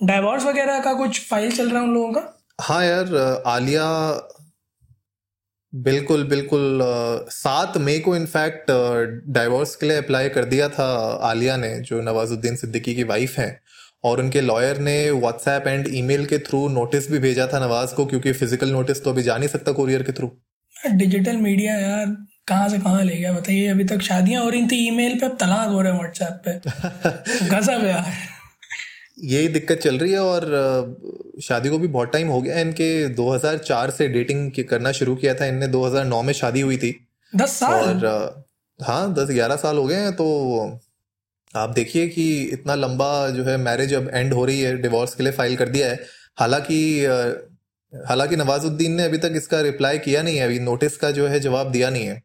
डाइवोर्स 0.00 0.44
वगैरह 0.44 0.78
का 0.80 0.92
कुछ 0.94 1.20
फ़ाइल 1.28 1.52
चल 1.52 1.70
रहा 1.70 1.80
है 1.80 1.88
उन 1.88 1.94
लोगों 1.94 2.12
का? 2.12 2.32
हाँ 2.58 2.84
यार 2.84 3.14
आलिया 3.46 3.84
बिल्कुल 5.72 6.22
बिल्कुल 6.24 6.80
सात 7.30 7.76
मई 7.78 7.98
को 7.98 8.14
इनफैक्ट 8.16 8.70
डाइवोर्स 9.30 9.74
के 9.76 9.86
लिए 9.86 9.96
अप्लाई 9.96 10.28
कर 10.28 10.44
दिया 10.44 10.68
था 10.68 10.84
आलिया 11.22 11.56
ने 11.56 11.68
जो 11.80 12.00
नवाजुद्दीन 12.00 12.56
सिद्दीकी 12.56 12.94
की 12.94 13.04
वाइफ 13.04 13.38
हैं। 13.38 13.60
और 14.04 14.20
उनके 14.20 14.40
लॉयर 14.40 14.78
ने 14.78 14.94
व्हाट्सएप 15.10 15.66
एंड 15.68 15.88
ईमेल 15.94 16.24
के 16.26 16.38
थ्रू 16.38 16.68
नोटिस 16.68 17.10
भी 17.10 17.18
भेजा 17.18 17.46
था 17.46 17.58
नवाज़ 17.58 17.94
को 17.94 18.06
क्योंकि 18.06 18.32
फ़िज़िकल 18.32 18.70
नोटिस 18.72 19.02
तो 19.04 19.10
अभी 19.10 19.22
जा 19.22 19.36
नहीं 19.36 19.48
सकता 19.48 19.72
कुरियर 19.72 20.02
के 20.02 20.12
थ्रू 20.12 20.30
डिजिटल 20.74 21.36
मीडिया 21.36 21.74
यार 21.78 22.06
कहाँ 22.48 22.68
से 22.68 22.78
कहाँ 22.78 23.02
ले 23.04 23.16
गया? 23.16 23.32
बताइए 23.32 23.66
अभी 23.68 23.84
तक 23.84 24.00
शादियाँ 24.02 24.42
हो 24.44 24.48
रही 24.50 24.66
थी 24.66 24.86
ईमेल 24.88 25.18
पे 25.20 25.26
अब 25.26 25.36
तलाक 25.40 25.68
हो 25.68 25.80
रहे 25.80 25.92
हैं 25.92 25.98
व्हाट्सएप 25.98 26.42
पे। 26.44 27.48
गजब 27.56 27.84
यार। 27.86 28.12
यही 29.18 29.48
दिक्कत 29.48 29.78
चल 29.78 29.98
रही 29.98 30.12
है 30.12 30.18
और 30.18 30.44
शादी 31.42 31.68
को 31.68 31.78
भी 31.78 31.88
बहुत 31.88 32.12
टाइम 32.12 32.28
हो 32.28 32.40
गया 32.42 32.58
इनके 32.60 33.08
2004 33.08 33.90
से 33.90 34.08
डेटिंग 34.08 34.50
करना 34.70 34.92
शुरू 34.92 35.16
किया 35.16 35.34
था। 35.34 35.46
इनने 35.46 35.68
2009 35.68 36.22
में 36.22 36.32
शादी 36.32 36.60
हुई 36.60 36.76
थी। 36.76 37.08
दस 37.36 37.50
साल? 37.50 37.72
और 37.72 38.44
हाँ 38.80 39.14
दस 39.14 39.30
ग्यारह 39.30 39.56
साल 39.56 39.76
हो 39.76 39.84
गए 39.84 39.94
हैं। 39.94 40.12
तो 40.12 40.80
आप 41.56 41.70
देखिए 41.70 42.08
कि 42.08 42.42
इतना 42.42 42.74
लंबा 42.74 43.30
जो 43.30 43.44
है 43.44 43.56
मैरिज 43.56 43.94
अब 43.94 44.10
एंड 44.14 44.32
हो 44.32 44.44
रही 44.44 44.60
है। 44.60 44.76
डिवोर्स 44.76 45.14
के 45.14 45.22
लिए 45.22 45.32
फ़ाइल 45.32 45.56
कर 45.56 45.68
दिया 45.68 45.88
है। 45.88 45.98
हालाँकि 46.38 47.04
हालाँकि 47.92 48.36
नवाजुद्दीन 48.36 48.92
ने 48.92 49.02
अभी 49.02 49.18
तक 49.18 49.32
इसका 49.36 49.60
रिप्लाई 49.60 49.98
किया 49.98 50.22
नहीं 50.22 50.36
है। 50.36 50.44
अभी 50.44 50.58
नोटिस 50.58 50.96
का 50.96 51.10
जो 51.10 51.26
है 51.26 51.40
जवाब 51.40 51.70
दिया 51.70 51.90
नहीं 51.90 52.06
है। 52.06 52.22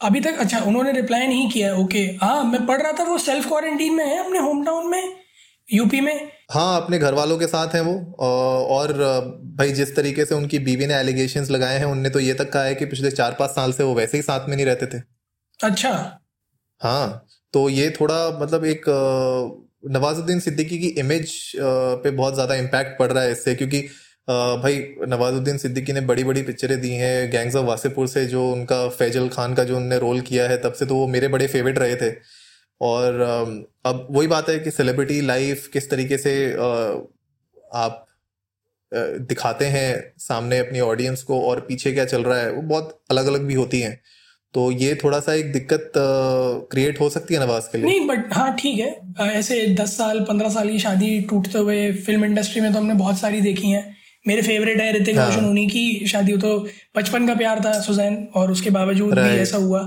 अभी 0.00 0.20
तक 0.20 0.38
अच्छा 0.38 0.58
उन्होंने 0.58 0.92
रिप्लाई 0.92 1.26
नहीं 1.26 1.50
किया 1.50 1.74
ओके 1.74 1.98
हाँ 1.98 2.44
मैं 2.44 2.66
पढ़ 2.66 2.82
रहा 2.82 2.92
था 2.92 3.04
वो 3.04 3.18
सेल्फ 3.18 3.48
क्वारंटीन 3.48 3.94
में 3.94 4.04
है 4.04 4.24
अपने 4.24 4.38
होम 4.38 4.64
टाउन 4.64 4.90
में। 4.90 5.21
यूपी 5.68 6.00
में? 6.00 6.30
हाँ 6.52 6.80
अपने 6.80 6.98
घर 6.98 7.14
वालों 7.14 7.38
के 7.38 7.46
साथ 7.46 7.74
हैं 7.74 7.80
वो 7.80 7.94
और 8.70 8.92
भाई 9.58 9.72
जिस 9.72 9.94
तरीके 9.96 10.24
से 10.24 10.34
उनकी 10.34 10.58
बीवी 10.60 10.86
ने 10.86 10.94
एलिगेशंस 10.94 11.50
लगाए 11.50 11.78
हैं 11.78 11.86
उनने 11.86 12.10
तो 12.10 12.20
ये 12.20 12.34
तक 12.34 12.50
कहा 12.52 12.62
है 12.64 12.74
कि 12.74 12.86
पिछले 12.86 13.10
चार 13.10 13.36
पाँच 13.38 13.50
साल 13.50 13.72
से 13.72 13.84
वो 13.84 13.94
वैसे 13.94 14.16
ही 14.18 14.22
साथ 14.22 14.48
में 14.48 14.56
नहीं 14.56 14.66
रहते 14.66 14.86
थे। 14.88 15.00
अच्छा। 15.60 15.92
हाँ 16.80 17.26
तो 17.54 17.68
ये 17.68 17.90
थोड़ा 18.00 18.16
मतलब 18.40 18.64
एक 18.64 18.84
नवाजुद्दीन 19.90 20.40
सिद्दीकी 20.40 20.78
की 20.78 20.88
इमेज 21.00 21.32
पे 21.56 22.10
बहुत 22.10 22.34
ज़्यादा 22.34 22.54
इम्पैक्ट 22.54 22.98
पड़ 22.98 23.10
रहा 23.12 23.22
है 23.24 23.32
इससे 23.32 23.54
क्योंकि 23.54 23.80
भाई 24.28 24.78
नवाजुद्दीन 25.08 25.58
सिद्दीकी 25.58 25.92
ने 25.92 26.00
बड़ी 26.02 26.24
बड़ी 26.24 26.42
पिक्चरें 26.42 26.80
दी 26.80 26.90
हैं 26.94 27.30
गैंग्स 27.30 27.56
ऑफ़ 27.56 27.66
वासेपुर 27.66 28.06
से 28.08 28.24
जो 28.26 28.50
उनका 28.52 28.88
फैजल 28.90 29.28
खान 29.28 29.54
का 29.54 29.64
जो 29.64 29.76
उनने 29.76 29.98
रोल 29.98 30.20
किया 30.22 30.48
है 30.48 30.56
तब 30.62 30.72
से 30.72 30.86
तो 30.86 30.94
वो 30.94 31.06
मेरे 31.08 31.28
बड़े 31.28 31.46
फेवरेट 31.46 31.78
रहे 31.78 31.96
थे। 31.96 32.10
और 32.82 33.20
अब 33.86 34.06
वही 34.10 34.26
बात 34.26 34.48
है 34.48 34.58
कि 34.58 34.70
सेलिब्रिटी 34.70 35.20
लाइफ 35.20 35.66
किस 35.72 35.90
तरीके 35.90 36.18
से 36.18 36.32
आप 37.74 38.06
दिखाते 38.92 39.64
हैं 39.66 39.92
सामने 40.18 40.58
अपनी 40.58 40.80
ऑडियंस 40.82 41.22
को 41.22 41.40
और 41.42 41.60
पीछे 41.60 41.92
क्या 41.92 42.04
चल 42.04 42.22
रहा 42.22 42.38
है 42.38 42.50
वो 42.52 42.62
बहुत 42.62 42.98
अलग 43.10 43.26
अलग 43.26 43.44
भी 43.46 43.54
होती 43.54 43.80
हैं। 43.80 44.00
तो 44.54 44.70
ये 44.72 44.94
थोड़ा 44.94 45.18
सा 45.20 45.34
एक 45.34 45.52
दिक्कत 45.52 45.92
क्रिएट 45.96 47.00
हो 47.00 47.08
सकती 47.10 47.34
है 47.34 47.40
नवाज़ 47.40 47.68
के 47.72 47.78
लिए? 47.78 47.86
नहीं 47.86 48.06
बट 48.08 48.34
हाँ 48.34 48.54
ठीक 48.56 48.78
है। 48.78 49.28
ऐसे 49.30 49.66
दस 49.74 49.96
साल 49.96 50.20
पंद्रह 50.20 50.48
साल 50.48 50.68
की 50.68 50.78
शादी 50.78 51.20
टूटते 51.30 51.58
हुए 51.58 51.92
फ़िल्म 51.92 52.24
इंडस्ट्री 52.24 52.60
में 52.60 52.72
तो 52.72 52.78
हमने 52.78 52.94
बहुत 52.94 53.18
सारी 53.18 53.40
देखी 53.40 53.70
हैं। 53.70 53.84
मेरे 54.26 54.42
फेवरेट 54.42 54.80
है 54.80 54.92
ऋतिक 54.92 55.16
हाँ. 55.16 55.26
रोशन 55.26 55.44
उन्हीं 55.46 55.68
की 55.68 56.06
शादी। 56.08 56.32
हो 56.32 56.38
तो 56.38 56.58
बचपन 56.96 57.26
का 57.26 57.34
प्यार 57.34 57.60
था 57.64 57.72
सुजैन 57.80 58.26
और 58.34 58.50
उसके 58.52 58.70
बावजूद 58.70 59.14
भी 59.14 59.28
ऐसा 59.38 59.56
हुआ। 59.58 59.80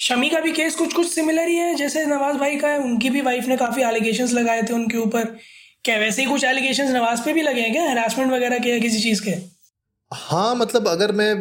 शमी 0.00 0.28
का 0.30 0.40
भी 0.40 0.52
केस 0.52 0.74
कुछ 0.76 0.94
कुछ 0.94 1.08
सिमिलर 1.08 1.48
ही 1.48 1.56
है, 1.56 1.74
जैसे 1.74 2.04
नवाज़ 2.06 2.36
भाई 2.36 2.56
का 2.56 2.68
है, 2.68 2.78
उनकी 2.80 3.10
भी 3.10 3.20
वाइफ 3.20 3.46
ने 3.46 3.56
काफ़ी 3.56 3.82
एलिगेशंस 3.82 4.32
लगाए 4.32 4.62
थे 4.62 4.74
उनके 4.74 4.98
ऊपर। 4.98 5.24
क्या 5.84 5.96
वैसे 5.98 6.22
ही 6.22 6.28
कुछ 6.28 6.44
एलिगेशंस 6.44 6.90
नवाज़ 6.90 7.22
पे 7.24 7.32
भी 7.32 7.42
लगे 7.42 7.60
हैं 7.60 7.72
क्या? 7.72 7.90
हरासमेंट 7.90 8.32
वगैरह 8.32 8.58
के 8.58 8.78
किसी 8.80 9.00
चीज़ 9.00 9.22
के? 9.24 9.34
हाँ 10.12 10.54
मतलब 10.56 10.88
अगर 10.88 11.12
मैं 11.12 11.32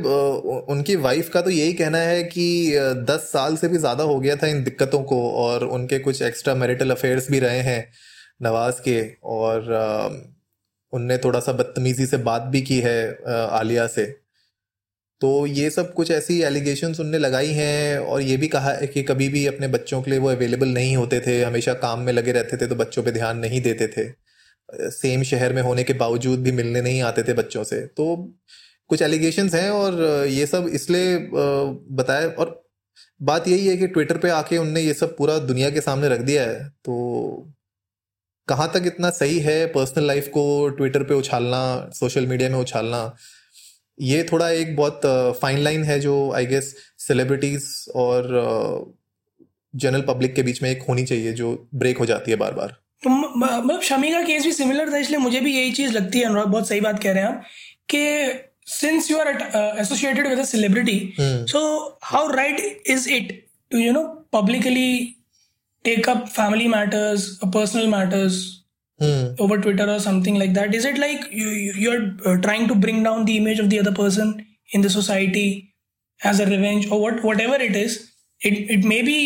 उनकी 0.68 0.96
वाइफ 0.98 1.30
का 1.30 1.42
तो 1.42 1.50
यही 1.50 1.74
कहना 1.74 1.98
है 1.98 2.24
कि 2.26 2.46
दस 3.10 3.30
साल 3.32 3.58
से 3.58 3.68
भी 3.68 3.78
ज़्यादा 3.78 4.04
हो 4.04 4.20
गया 4.20 4.36
था 4.36 4.48
इन 4.48 4.64
दिक्कतों 4.64 5.02
को 5.04 5.20
और 5.34 5.64
उनके 5.66 6.00
कुछ 6.00 6.22
एक्स्ट्रा 6.22 6.56
मैरिटल 6.56 6.92
अफेयर्स 6.92 7.30
भी 7.32 7.40
रहे 7.40 7.60
हैं 7.62 7.86
नवाज़ 8.42 8.82
के 8.82 9.02
और 9.34 9.70
उनने 10.94 11.18
थोड़ा 11.18 11.40
सा 11.40 11.52
बदतमीज़ी 11.54 12.06
से 12.06 12.18
बात 12.24 12.42
भी 12.52 12.62
की 12.62 12.80
है 12.80 13.00
आलिया 13.30 13.88
से। 13.88 14.06
तो 15.22 15.46
ये 15.48 15.70
सब 15.70 15.94
कुछ 15.94 16.12
ऐसी 16.12 16.40
एलिगेशन 16.44 16.96
उनने 17.00 17.18
लगाई 17.18 17.52
हैं 17.54 17.98
और 18.00 18.22
ये 18.22 18.38
भी 18.38 18.48
कहा 18.48 18.72
है 18.72 18.88
कि 18.88 19.04
कभी 19.04 19.28
भी 19.30 19.46
अपने 19.48 19.68
बच्चों 19.70 20.02
के 20.02 20.12
लिए 20.12 20.20
वो 20.20 20.30
अवेलेबल 20.30 20.68
नहीं 20.70 20.96
होते 20.98 21.20
थे, 21.28 21.42
हमेशा 21.44 21.74
काम 21.76 22.00
में 22.00 22.12
लगे 22.14 22.32
रहते 22.32 22.58
थे 22.58 22.68
तो 22.68 22.76
बच्चों 22.76 23.04
पे 23.04 23.12
ध्यान 23.12 23.38
नहीं 23.40 23.62
देते 23.62 23.88
थे। 23.88 24.10
सेम 24.92 25.24
शहर 25.24 25.54
में 25.54 25.62
होने 25.62 25.84
के 25.84 25.94
बावजूद 25.96 26.40
भी 26.40 26.52
मिलने 26.52 26.82
नहीं 26.82 27.02
आते 27.04 27.24
थे 27.24 27.34
बच्चों 27.34 27.64
से। 27.64 27.80
तो 27.88 28.16
कुछ 28.90 29.02
एलिगेशन 29.02 29.50
हैं 29.50 29.70
और 29.70 30.26
ये 30.28 30.46
सब 30.48 30.68
इसलिए 30.74 31.18
बताया 31.96 32.28
और 32.30 32.62
बात 33.22 33.48
यही 33.48 33.68
है 33.68 33.76
कि 33.78 33.88
ट्विटर 33.88 34.18
पे 34.18 34.30
आके 34.30 34.58
उनने 34.58 34.82
ये 34.82 34.94
सब 34.94 35.16
पूरा 35.18 35.38
दुनिया 35.42 35.70
के 35.70 35.82
सामने 35.82 36.10
रख 36.10 36.20
दिया 36.22 36.44
है। 36.44 36.68
तो 36.86 37.54
कहाँ 38.48 38.72
तक 38.74 38.84
इतना 38.86 39.10
सही 39.12 39.40
है 39.40 39.66
पर्सनल 39.68 40.06
लाइफ 40.08 40.28
को 40.28 40.46
ट्विटर 40.70 41.04
पे 41.04 41.14
उछालना 41.14 41.62
सोशल 41.94 42.28
मीडिया 42.28 42.50
में 42.50 42.58
उछालना? 42.58 43.16
ये 43.98 44.24
थोड़ा 44.32 44.50
एक 44.52 44.76
बहुत 44.76 45.02
फाइन 45.42 45.60
लाइन 45.60 45.84
है 45.84 46.00
जो 46.00 46.16
आई 46.36 46.46
गेस 46.46 46.76
सेलिब्रिटीज 47.00 47.68
और 47.96 48.28
जनरल 49.74 50.02
पब्लिक 50.02 50.36
के 50.36 50.44
बीच 50.44 50.62
में 50.64 50.70
एक 50.70 50.84
होनी 50.90 51.06
चाहिए 51.06 51.32
जो 51.34 51.54
ब्रेक 51.76 51.98
हो 51.98 52.06
जाती 52.06 52.32
है 52.32 52.38
बार 52.38 52.54
बार 52.54 52.76
तो 53.04 53.10
मतलब 53.10 53.82
शमी 53.82 54.12
का 54.12 54.22
केस 54.24 54.44
भी 54.44 54.52
सिमिलर 54.52 54.92
था 54.94 54.98
इसलिए 54.98 55.20
मुझे 55.20 55.40
भी 55.40 55.56
यही 55.58 55.72
चीज़ 55.72 55.92
लगती 55.94 56.20
है 56.20 56.26
अनुराग 56.26 56.48
बहुत 56.48 56.68
सही 56.68 56.82
बात 56.82 57.02
कह 57.04 57.12
रहे 57.12 57.24
हैं 57.24 57.30
आप 57.30 57.44
कि 57.90 58.70
since 58.70 59.10
you 59.12 59.18
are 59.18 59.28
associated 59.80 60.28
with 60.28 60.40
a 60.40 60.44
celebrity 60.44 61.14
so 61.20 61.60
how 62.04 62.32
right 62.32 62.84
is 62.88 63.10
it 63.10 63.34
to 63.72 63.78
you 63.78 63.92
know 63.94 64.04
publicly 64.34 64.90
take 65.86 66.10
up 66.10 66.26
family 66.30 66.68
matters 66.68 67.28
personal 67.46 67.88
matters 67.88 68.42
hmm. 69.00 69.36
over 69.40 69.58
Twitter 69.60 69.90
or 69.90 70.00
something 70.00 70.36
like 70.36 70.54
that? 70.54 70.74
Is 70.74 70.86
it 70.86 70.98
like 70.98 71.32
you 71.32 71.48
you're 71.84 72.16
uh, 72.26 72.38
trying 72.42 72.68
to 72.68 72.76
bring 72.76 73.04
down 73.04 73.26
the 73.26 73.38
image 73.38 73.60
of 73.60 73.70
the 73.70 73.80
other 73.80 73.94
person 73.94 74.46
in 74.74 74.82
the 74.82 74.90
society 74.90 75.74
as 76.22 76.40
a 76.40 76.46
revenge 76.46 76.90
or 76.92 77.02
what 77.02 77.24
whatever 77.24 77.56
it 77.56 77.76
is? 77.76 78.12
It 78.42 78.72
it 78.78 78.86
may 78.86 79.02
be 79.02 79.20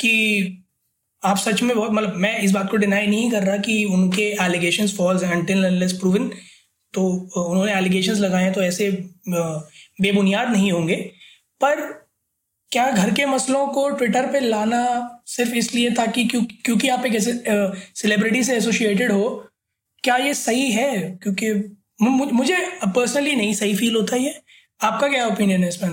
कि 0.00 0.56
आप 1.22 1.36
सच 1.36 1.62
में 1.62 1.74
बहुत 1.76 1.92
मतलब 1.92 2.14
मैं 2.16 2.38
इस 2.42 2.52
बात 2.52 2.70
को 2.70 2.76
deny 2.76 3.06
नहीं 3.06 3.30
कर 3.30 3.42
रहा 3.44 3.56
कि 3.64 3.84
उनके 3.84 4.22
एलिगेशन 4.44 4.88
फॉल्स 4.88 5.22
हैं 5.22 5.32
अनटिल 5.36 5.64
अनलेस 5.64 5.92
प्रूवन 6.00 6.30
तो 6.94 7.06
उन्होंने 7.36 7.72
एलिगेशन 7.72 8.14
लगाए 8.24 8.44
हैं 8.44 8.52
तो 8.52 8.62
ऐसे 8.62 8.90
बेबुनियाद 9.28 10.48
नहीं 10.52 10.70
होंगे 10.72 10.96
पर 11.64 11.82
क्या 12.72 12.90
घर 12.90 13.10
के 13.10 13.24
मसलों 13.26 13.66
को 13.68 13.88
ट्विटर 13.90 14.26
पे 14.32 14.40
लाना 14.40 14.82
सिर्फ़ 15.26 15.54
इसलिए 15.54 15.90
ताकि 15.90 16.24
क्यों, 16.24 16.42
क्योंकि 16.64 16.88
आप 16.88 17.06
एक 17.06 17.14
ऐसे 17.14 17.32
सेलिब्रिटी 17.96 18.42
से 18.44 18.56
एसोसिएटेड 18.56 19.12
हो, 19.12 19.28
क्या 20.04 20.16
ये 20.16 20.34
सही 20.34 20.70
है? 20.70 21.18
क्योंकि 21.22 21.52
मुझे 22.02 22.56
पर्सनली 22.86 23.34
नहीं 23.36 23.54
सही 23.54 23.74
फील 23.76 23.96
होता 23.96 24.16
ये। 24.16 24.34
आपका 24.80 25.08
क्या 25.08 25.26
ओपिनियन 25.26 25.62
है 25.62 25.68
इसमें 25.68 25.90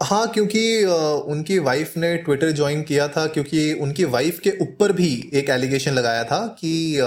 हाँ 0.00 0.26
क्योंकि 0.28 0.62
उनकी 0.84 1.58
वाइफ 1.58 1.96
ने 1.96 2.16
ट्विटर 2.16 2.50
ज्वाइन 2.52 2.82
किया 2.82 3.06
था, 3.08 3.26
क्योंकि 3.26 3.72
उनकी 3.74 4.04
वाइफ 4.06 4.38
के 4.38 4.50
ऊपर 4.62 4.92
भी 4.92 5.08
एक 5.34 5.50
एलिगेशन 5.50 5.92
लगाया 5.92 6.24
था 6.24 6.46
कि 6.60 7.00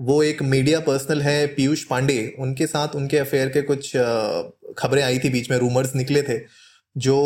वो 0.00 0.22
एक 0.22 0.42
मीडिया 0.42 0.80
पर्सनल 0.80 1.22
है, 1.22 1.46
पीयूष 1.46 1.84
पांडे। 1.84 2.34
उनके 2.38 2.66
साथ 2.66 2.94
उनके 2.96 3.18
अफेयर 3.18 3.48
के 3.48 3.62
कुछ 3.62 3.96
खबरें 4.78 5.02
आई 5.02 5.18
थी, 5.18 5.30
बीच 5.30 5.50
में 5.50 5.56
रूमर्स 5.58 5.94
निकले 5.96 6.22
थे। 6.22 6.38
जो 6.96 7.16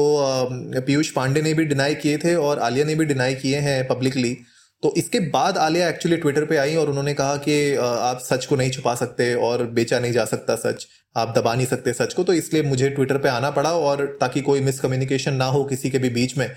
पीयूष 0.77 1.11
पांडे 1.11 1.43
ने 1.43 1.55
भी 1.55 1.65
डिनाई 1.65 1.95
किए 1.95 2.19
थे 2.19 2.35
और 2.35 2.59
आलिया 2.59 2.85
ने 2.87 2.95
भी 2.95 3.05
डिनाई 3.05 3.35
किए 3.35 3.59
हैं 3.59 3.87
पब्लिकली 3.89 4.37
तो 4.83 4.93
इसके 4.97 5.21
बाद 5.31 5.59
आलिया 5.59 5.89
एक्चुअली 5.89 6.17
ट्विटर 6.17 6.45
पे 6.45 6.57
आई 6.57 6.75
और 6.77 6.89
उन्होंने 6.89 7.15
कहा 7.15 7.37
कि 7.37 7.75
आप 7.77 8.19
सच 8.21 8.47
को 8.47 8.57
नहीं 8.57 8.71
छुपा 8.71 8.95
सकते 8.95 9.33
और 9.35 9.65
बेचा 9.71 9.99
नहीं 10.01 10.13
जा 10.13 10.25
सकता 10.25 10.57
सच। 10.57 10.87
आप 11.17 11.33
दबा 11.39 11.55
नहीं 11.55 11.67
सकते 11.67 11.93
सच 11.93 12.15
को। 12.15 12.25
तो 12.25 12.33
इसलिए 12.33 12.63
मुझे 12.63 12.89
ट्विटर 12.91 13.19
पे 13.19 13.29
आना 13.29 13.51
पड़ा 13.51 13.71
और 13.71 14.05
ताकि 14.21 14.41
कोई 14.41 14.61
मिसकम्युनिकेशन 14.61 15.35
ना 15.35 15.45
हो 15.45 15.65
किसी 15.65 15.91
के 15.91 15.99
भी 15.99 16.09
बीच 16.11 16.37
में। 16.39 16.51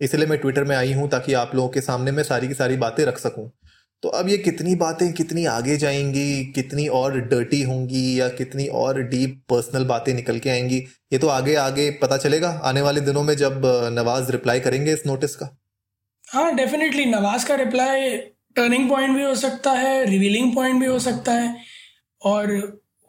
इसलिए 0.00 0.26
मैं 0.26 0.38
ट्विटर 0.38 0.64
में 0.64 0.76
आई 0.76 0.92
हूँ 0.92 1.08
ताकि 1.08 1.34
आप 1.34 1.54
लोगों 1.54 1.68
के 1.68 1.80
सामने 1.80 2.12
मैं 2.12 2.22
सारी 2.22 2.48
की 2.48 2.54
सारी 2.54 2.76
बातें 2.76 3.04
रख 3.04 3.18
सकूँ। 3.18 3.50
तो 4.02 4.08
अब 4.08 4.28
ये 4.28 4.36
कितनी 4.38 4.74
बातें 4.74 5.12
कितनी 5.12 5.44
आगे 5.46 5.76
जाएँगी, 5.76 6.44
कितनी 6.46 6.86
और 6.88 7.18
डर्टी 7.20 7.62
होंगी 7.62 8.20
या 8.20 8.28
कितनी 8.28 8.66
और 8.66 9.00
डीप 9.02 9.42
पर्सनल 9.48 9.84
बातें 9.84 10.12
निकल 10.14 10.38
के 10.38 10.50
आएँगी, 10.50 10.78
ये 11.12 11.18
तो 11.18 11.28
आगे 11.28 11.54
आगे 11.56 11.90
पता 12.02 12.16
चलेगा 12.16 12.48
आने 12.64 12.80
वाले 12.80 13.00
दिनों 13.00 13.22
में 13.22 13.34
जब 13.36 13.62
नवाज़ 13.92 14.32
रिप्लाई 14.32 14.60
करेंगे 14.60 14.92
इस 14.92 15.06
नोटिस 15.06 15.36
का। 15.36 15.48
हाँ 16.28 16.54
डेफिनेटली 16.56 17.04
नवाज़ 17.04 17.46
का 17.46 17.54
रिप्लाई 17.54 18.16
टर्निंग 18.56 18.88
पॉइंट 18.90 19.16
भी 19.16 19.22
हो 19.22 19.34
सकता 19.34 19.70
है 19.72 20.04
रिवीलिंग 20.04 20.54
पॉइंट 20.54 20.80
भी 20.80 20.86
हो 20.86 20.98
सकता 20.98 21.32
है 21.32 21.56
और 22.22 22.52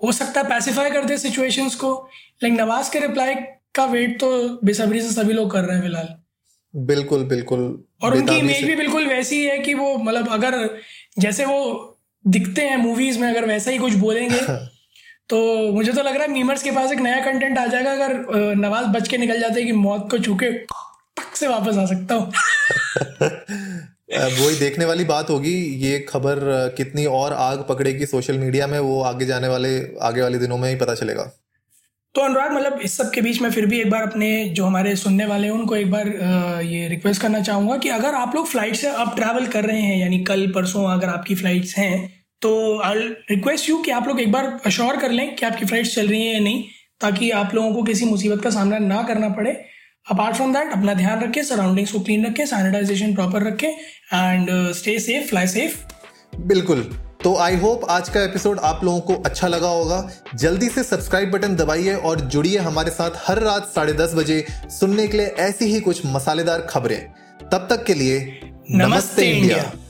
हो 0.02 0.12
सकता 0.12 0.42
है 0.42 0.50
पैसिफाई 0.50 0.92
कर 0.92 1.06
दे 1.06 1.18
सिचुएशंस 1.18 1.76
को। 1.76 1.92
लेकिन 2.44 2.60
नवाज़ 2.62 2.92
के 2.92 3.00
रिप्लाई 3.00 3.36
का 3.76 3.86
वेट 3.86 4.20
तो 4.20 4.30
बेसब्री 4.64 5.02
से 5.02 5.12
सभी 5.12 5.34
लोग 5.34 5.52
कर 5.52 5.64
रहे 5.64 5.76
हैं 5.76 5.84
फ़िलहाल। 5.84 6.16
बिल्कुल 6.74 7.24
बिल्कुल 7.24 7.84
और 8.04 8.16
उनकी 8.18 8.36
इमेज 8.36 8.64
भी 8.64 8.76
बिल्कुल 8.76 9.08
वैसी 9.08 9.44
है 9.46 9.58
कि 9.58 9.74
वो 9.74 9.96
मतलब 9.98 10.28
अगर 10.30 10.80
जैसे 11.20 11.46
वो 11.46 12.00
दिखते 12.28 12.62
हैं 12.62 12.78
मूवीज़ 12.78 13.20
में 13.20 13.28
अगर 13.30 13.46
वैसा 13.46 13.72
ही 13.72 13.78
कुछ 13.78 13.94
बोलेंगे 13.94 14.40
तो 15.30 15.38
मुझे 15.72 15.92
तो 15.94 16.04
लग 16.04 16.16
रहा 16.16 16.24
है 16.24 16.32
मीमर्स 16.32 16.64
के 16.64 16.72
पास 16.72 16.92
एक 16.92 17.00
नया 17.00 17.20
कंटेंट 17.26 17.58
आ 17.58 17.66
जाएगा 17.66 17.92
अगर 17.92 18.14
नवाज़ 18.56 18.88
बच 18.88 19.08
के 19.08 19.18
निकल 19.18 19.40
जाते 19.42 19.64
कि 19.64 19.72
मौत 19.72 20.08
को 20.12 20.18
छूके 20.18 20.52
टक 20.52 21.36
से 21.36 21.48
वापस 21.48 21.78
आ 21.78 21.86
सकता 21.86 22.16
हूँ। 22.16 22.32
वही 24.14 24.56
देखने 24.56 24.86
वाली 24.86 25.04
बात 25.04 25.30
होगी 25.30 25.54
ये 25.86 26.00
खबर 26.00 26.40
कितनी 26.78 27.06
और 27.06 27.34
आग 27.34 27.66
पकड़ेगी 27.70 28.06
सोशल 28.06 28.38
मीडिया 28.38 28.68
में 28.68 28.80
वो 28.80 29.02
आगे 29.02 29.26
जाने 29.26 29.48
वाले 29.48 29.70
आगे 30.02 30.22
वाले 30.22 30.38
दिनों 30.38 30.58
में 30.58 30.70
ही 30.70 30.76
पता 30.76 30.96
चलेगा। 30.96 31.32
तो 32.16 32.22
अनुराग 32.22 32.52
मतलब 32.54 32.80
इस 32.84 32.98
सब 32.98 33.10
के 33.12 33.22
बीच 33.22 33.42
में 33.42 33.50
फिर 33.52 33.66
भी 33.66 33.80
एक 33.80 33.90
बार 33.90 34.02
अपने 34.02 34.28
जो 34.48 34.66
हमारे 34.66 34.96
सुनने 34.96 35.26
वाले 35.26 35.48
हैं, 35.48 35.54
उनको 35.54 35.76
एक 35.76 35.90
बार 35.92 36.08
ये 36.64 36.88
रिक्वेस्ट 36.88 37.22
करना 37.22 37.40
चाहूँगा 37.42 37.78
कि 37.78 37.90
अगर 37.90 38.16
आप 38.16 38.36
लोग 38.36 38.48
फ़्लाइट 38.48 38.76
से 38.76 38.88
अब 38.88 39.16
ट्रैवल 39.16 39.48
कर 39.48 39.66
रहे 39.66 39.82
हैं, 39.82 39.98
यानी 39.98 40.20
कल, 40.24 40.48
परसों 40.56 40.86
अगर 40.90 41.10
आपकी 41.10 41.36
फ़्लाइट्स 41.36 41.76
हैं 41.78 42.24
तो 42.42 42.80
आई 42.82 43.00
रिक्वेस्ट 43.30 43.70
यू 43.70 43.78
कि 43.78 43.92
आप 43.92 44.08
लोग 44.08 44.20
एक 44.22 44.32
बार 44.32 44.60
अश्योर 44.66 44.98
कर 44.98 45.12
लें 45.12 45.36
कि 45.36 45.46
आपकी 45.46 45.66
फ़्लाइट्स 45.66 45.96
चल 45.96 46.08
रही 46.08 46.22
हैं 46.22 46.34
या 46.34 46.40
नहीं, 46.40 46.64
ताकि 47.02 47.30
आप 47.32 47.56
लोगों 47.56 47.74
को 47.74 47.84
किसी 47.84 48.06
मुसीबत 48.06 48.44
का 48.44 48.50
सामना 48.50 48.78
ना 48.80 49.02
करना 49.04 49.30
पड़े। 49.30 49.52
अपार्ट 50.12 50.36
फ्रॉम 50.36 50.54
दैट 50.54 50.72
अपना 50.74 50.94
ध्यान 50.94 51.22
रखें 51.22 51.42
सराउंडिंग्स 51.44 51.92
को 51.92 52.00
क्लीन 52.02 52.26
रखें 52.26 52.46
सैनिटाइजेशन 52.46 53.16
प्रॉपर 53.16 53.44
रखें 53.44 53.68
and 53.68 54.50
stay 54.74 54.98
safe 55.00 55.30
fly 55.30 55.48
safe 55.48 55.78
बिल्कुल। 56.48 56.90
तो 57.24 57.36
आई 57.36 57.56
होप 57.56 57.84
आज 57.90 58.10
का 58.10 58.24
एपिसोड 58.24 58.60
आप 58.60 58.84
लोगों 58.84 59.00
को 59.00 59.14
अच्छा 59.24 59.48
लगा 59.48 59.68
होगा 59.68 60.00
जल्दी 60.36 60.68
से 60.70 60.84
सब्सक्राइब 60.84 61.32
बटन 61.32 61.56
दबाइए 61.56 61.94
और 61.96 62.22
जुड़िए 62.34 62.58
हमारे 62.58 62.92
साथ 62.92 63.12
हर 63.28 63.40
रात 63.40 63.72
साढ़े 63.76 63.94
दस 63.94 64.14
बजे 64.16 64.46
सुनने 64.80 65.08
के 65.08 65.18
लिए 65.18 65.28
ऐसी 65.40 65.66
ही 65.66 65.80
कुछ 65.80 66.02
मसालेदार 66.06 66.68
खबरें 66.70 67.00
तब 67.52 67.68
तक 67.70 67.84
के 67.84 67.94
लिए 67.94 68.20
नमस्ते, 68.20 68.88
नमस्ते 68.88 69.26
इंडिया, 69.26 69.58
इंडिया। 69.58 69.83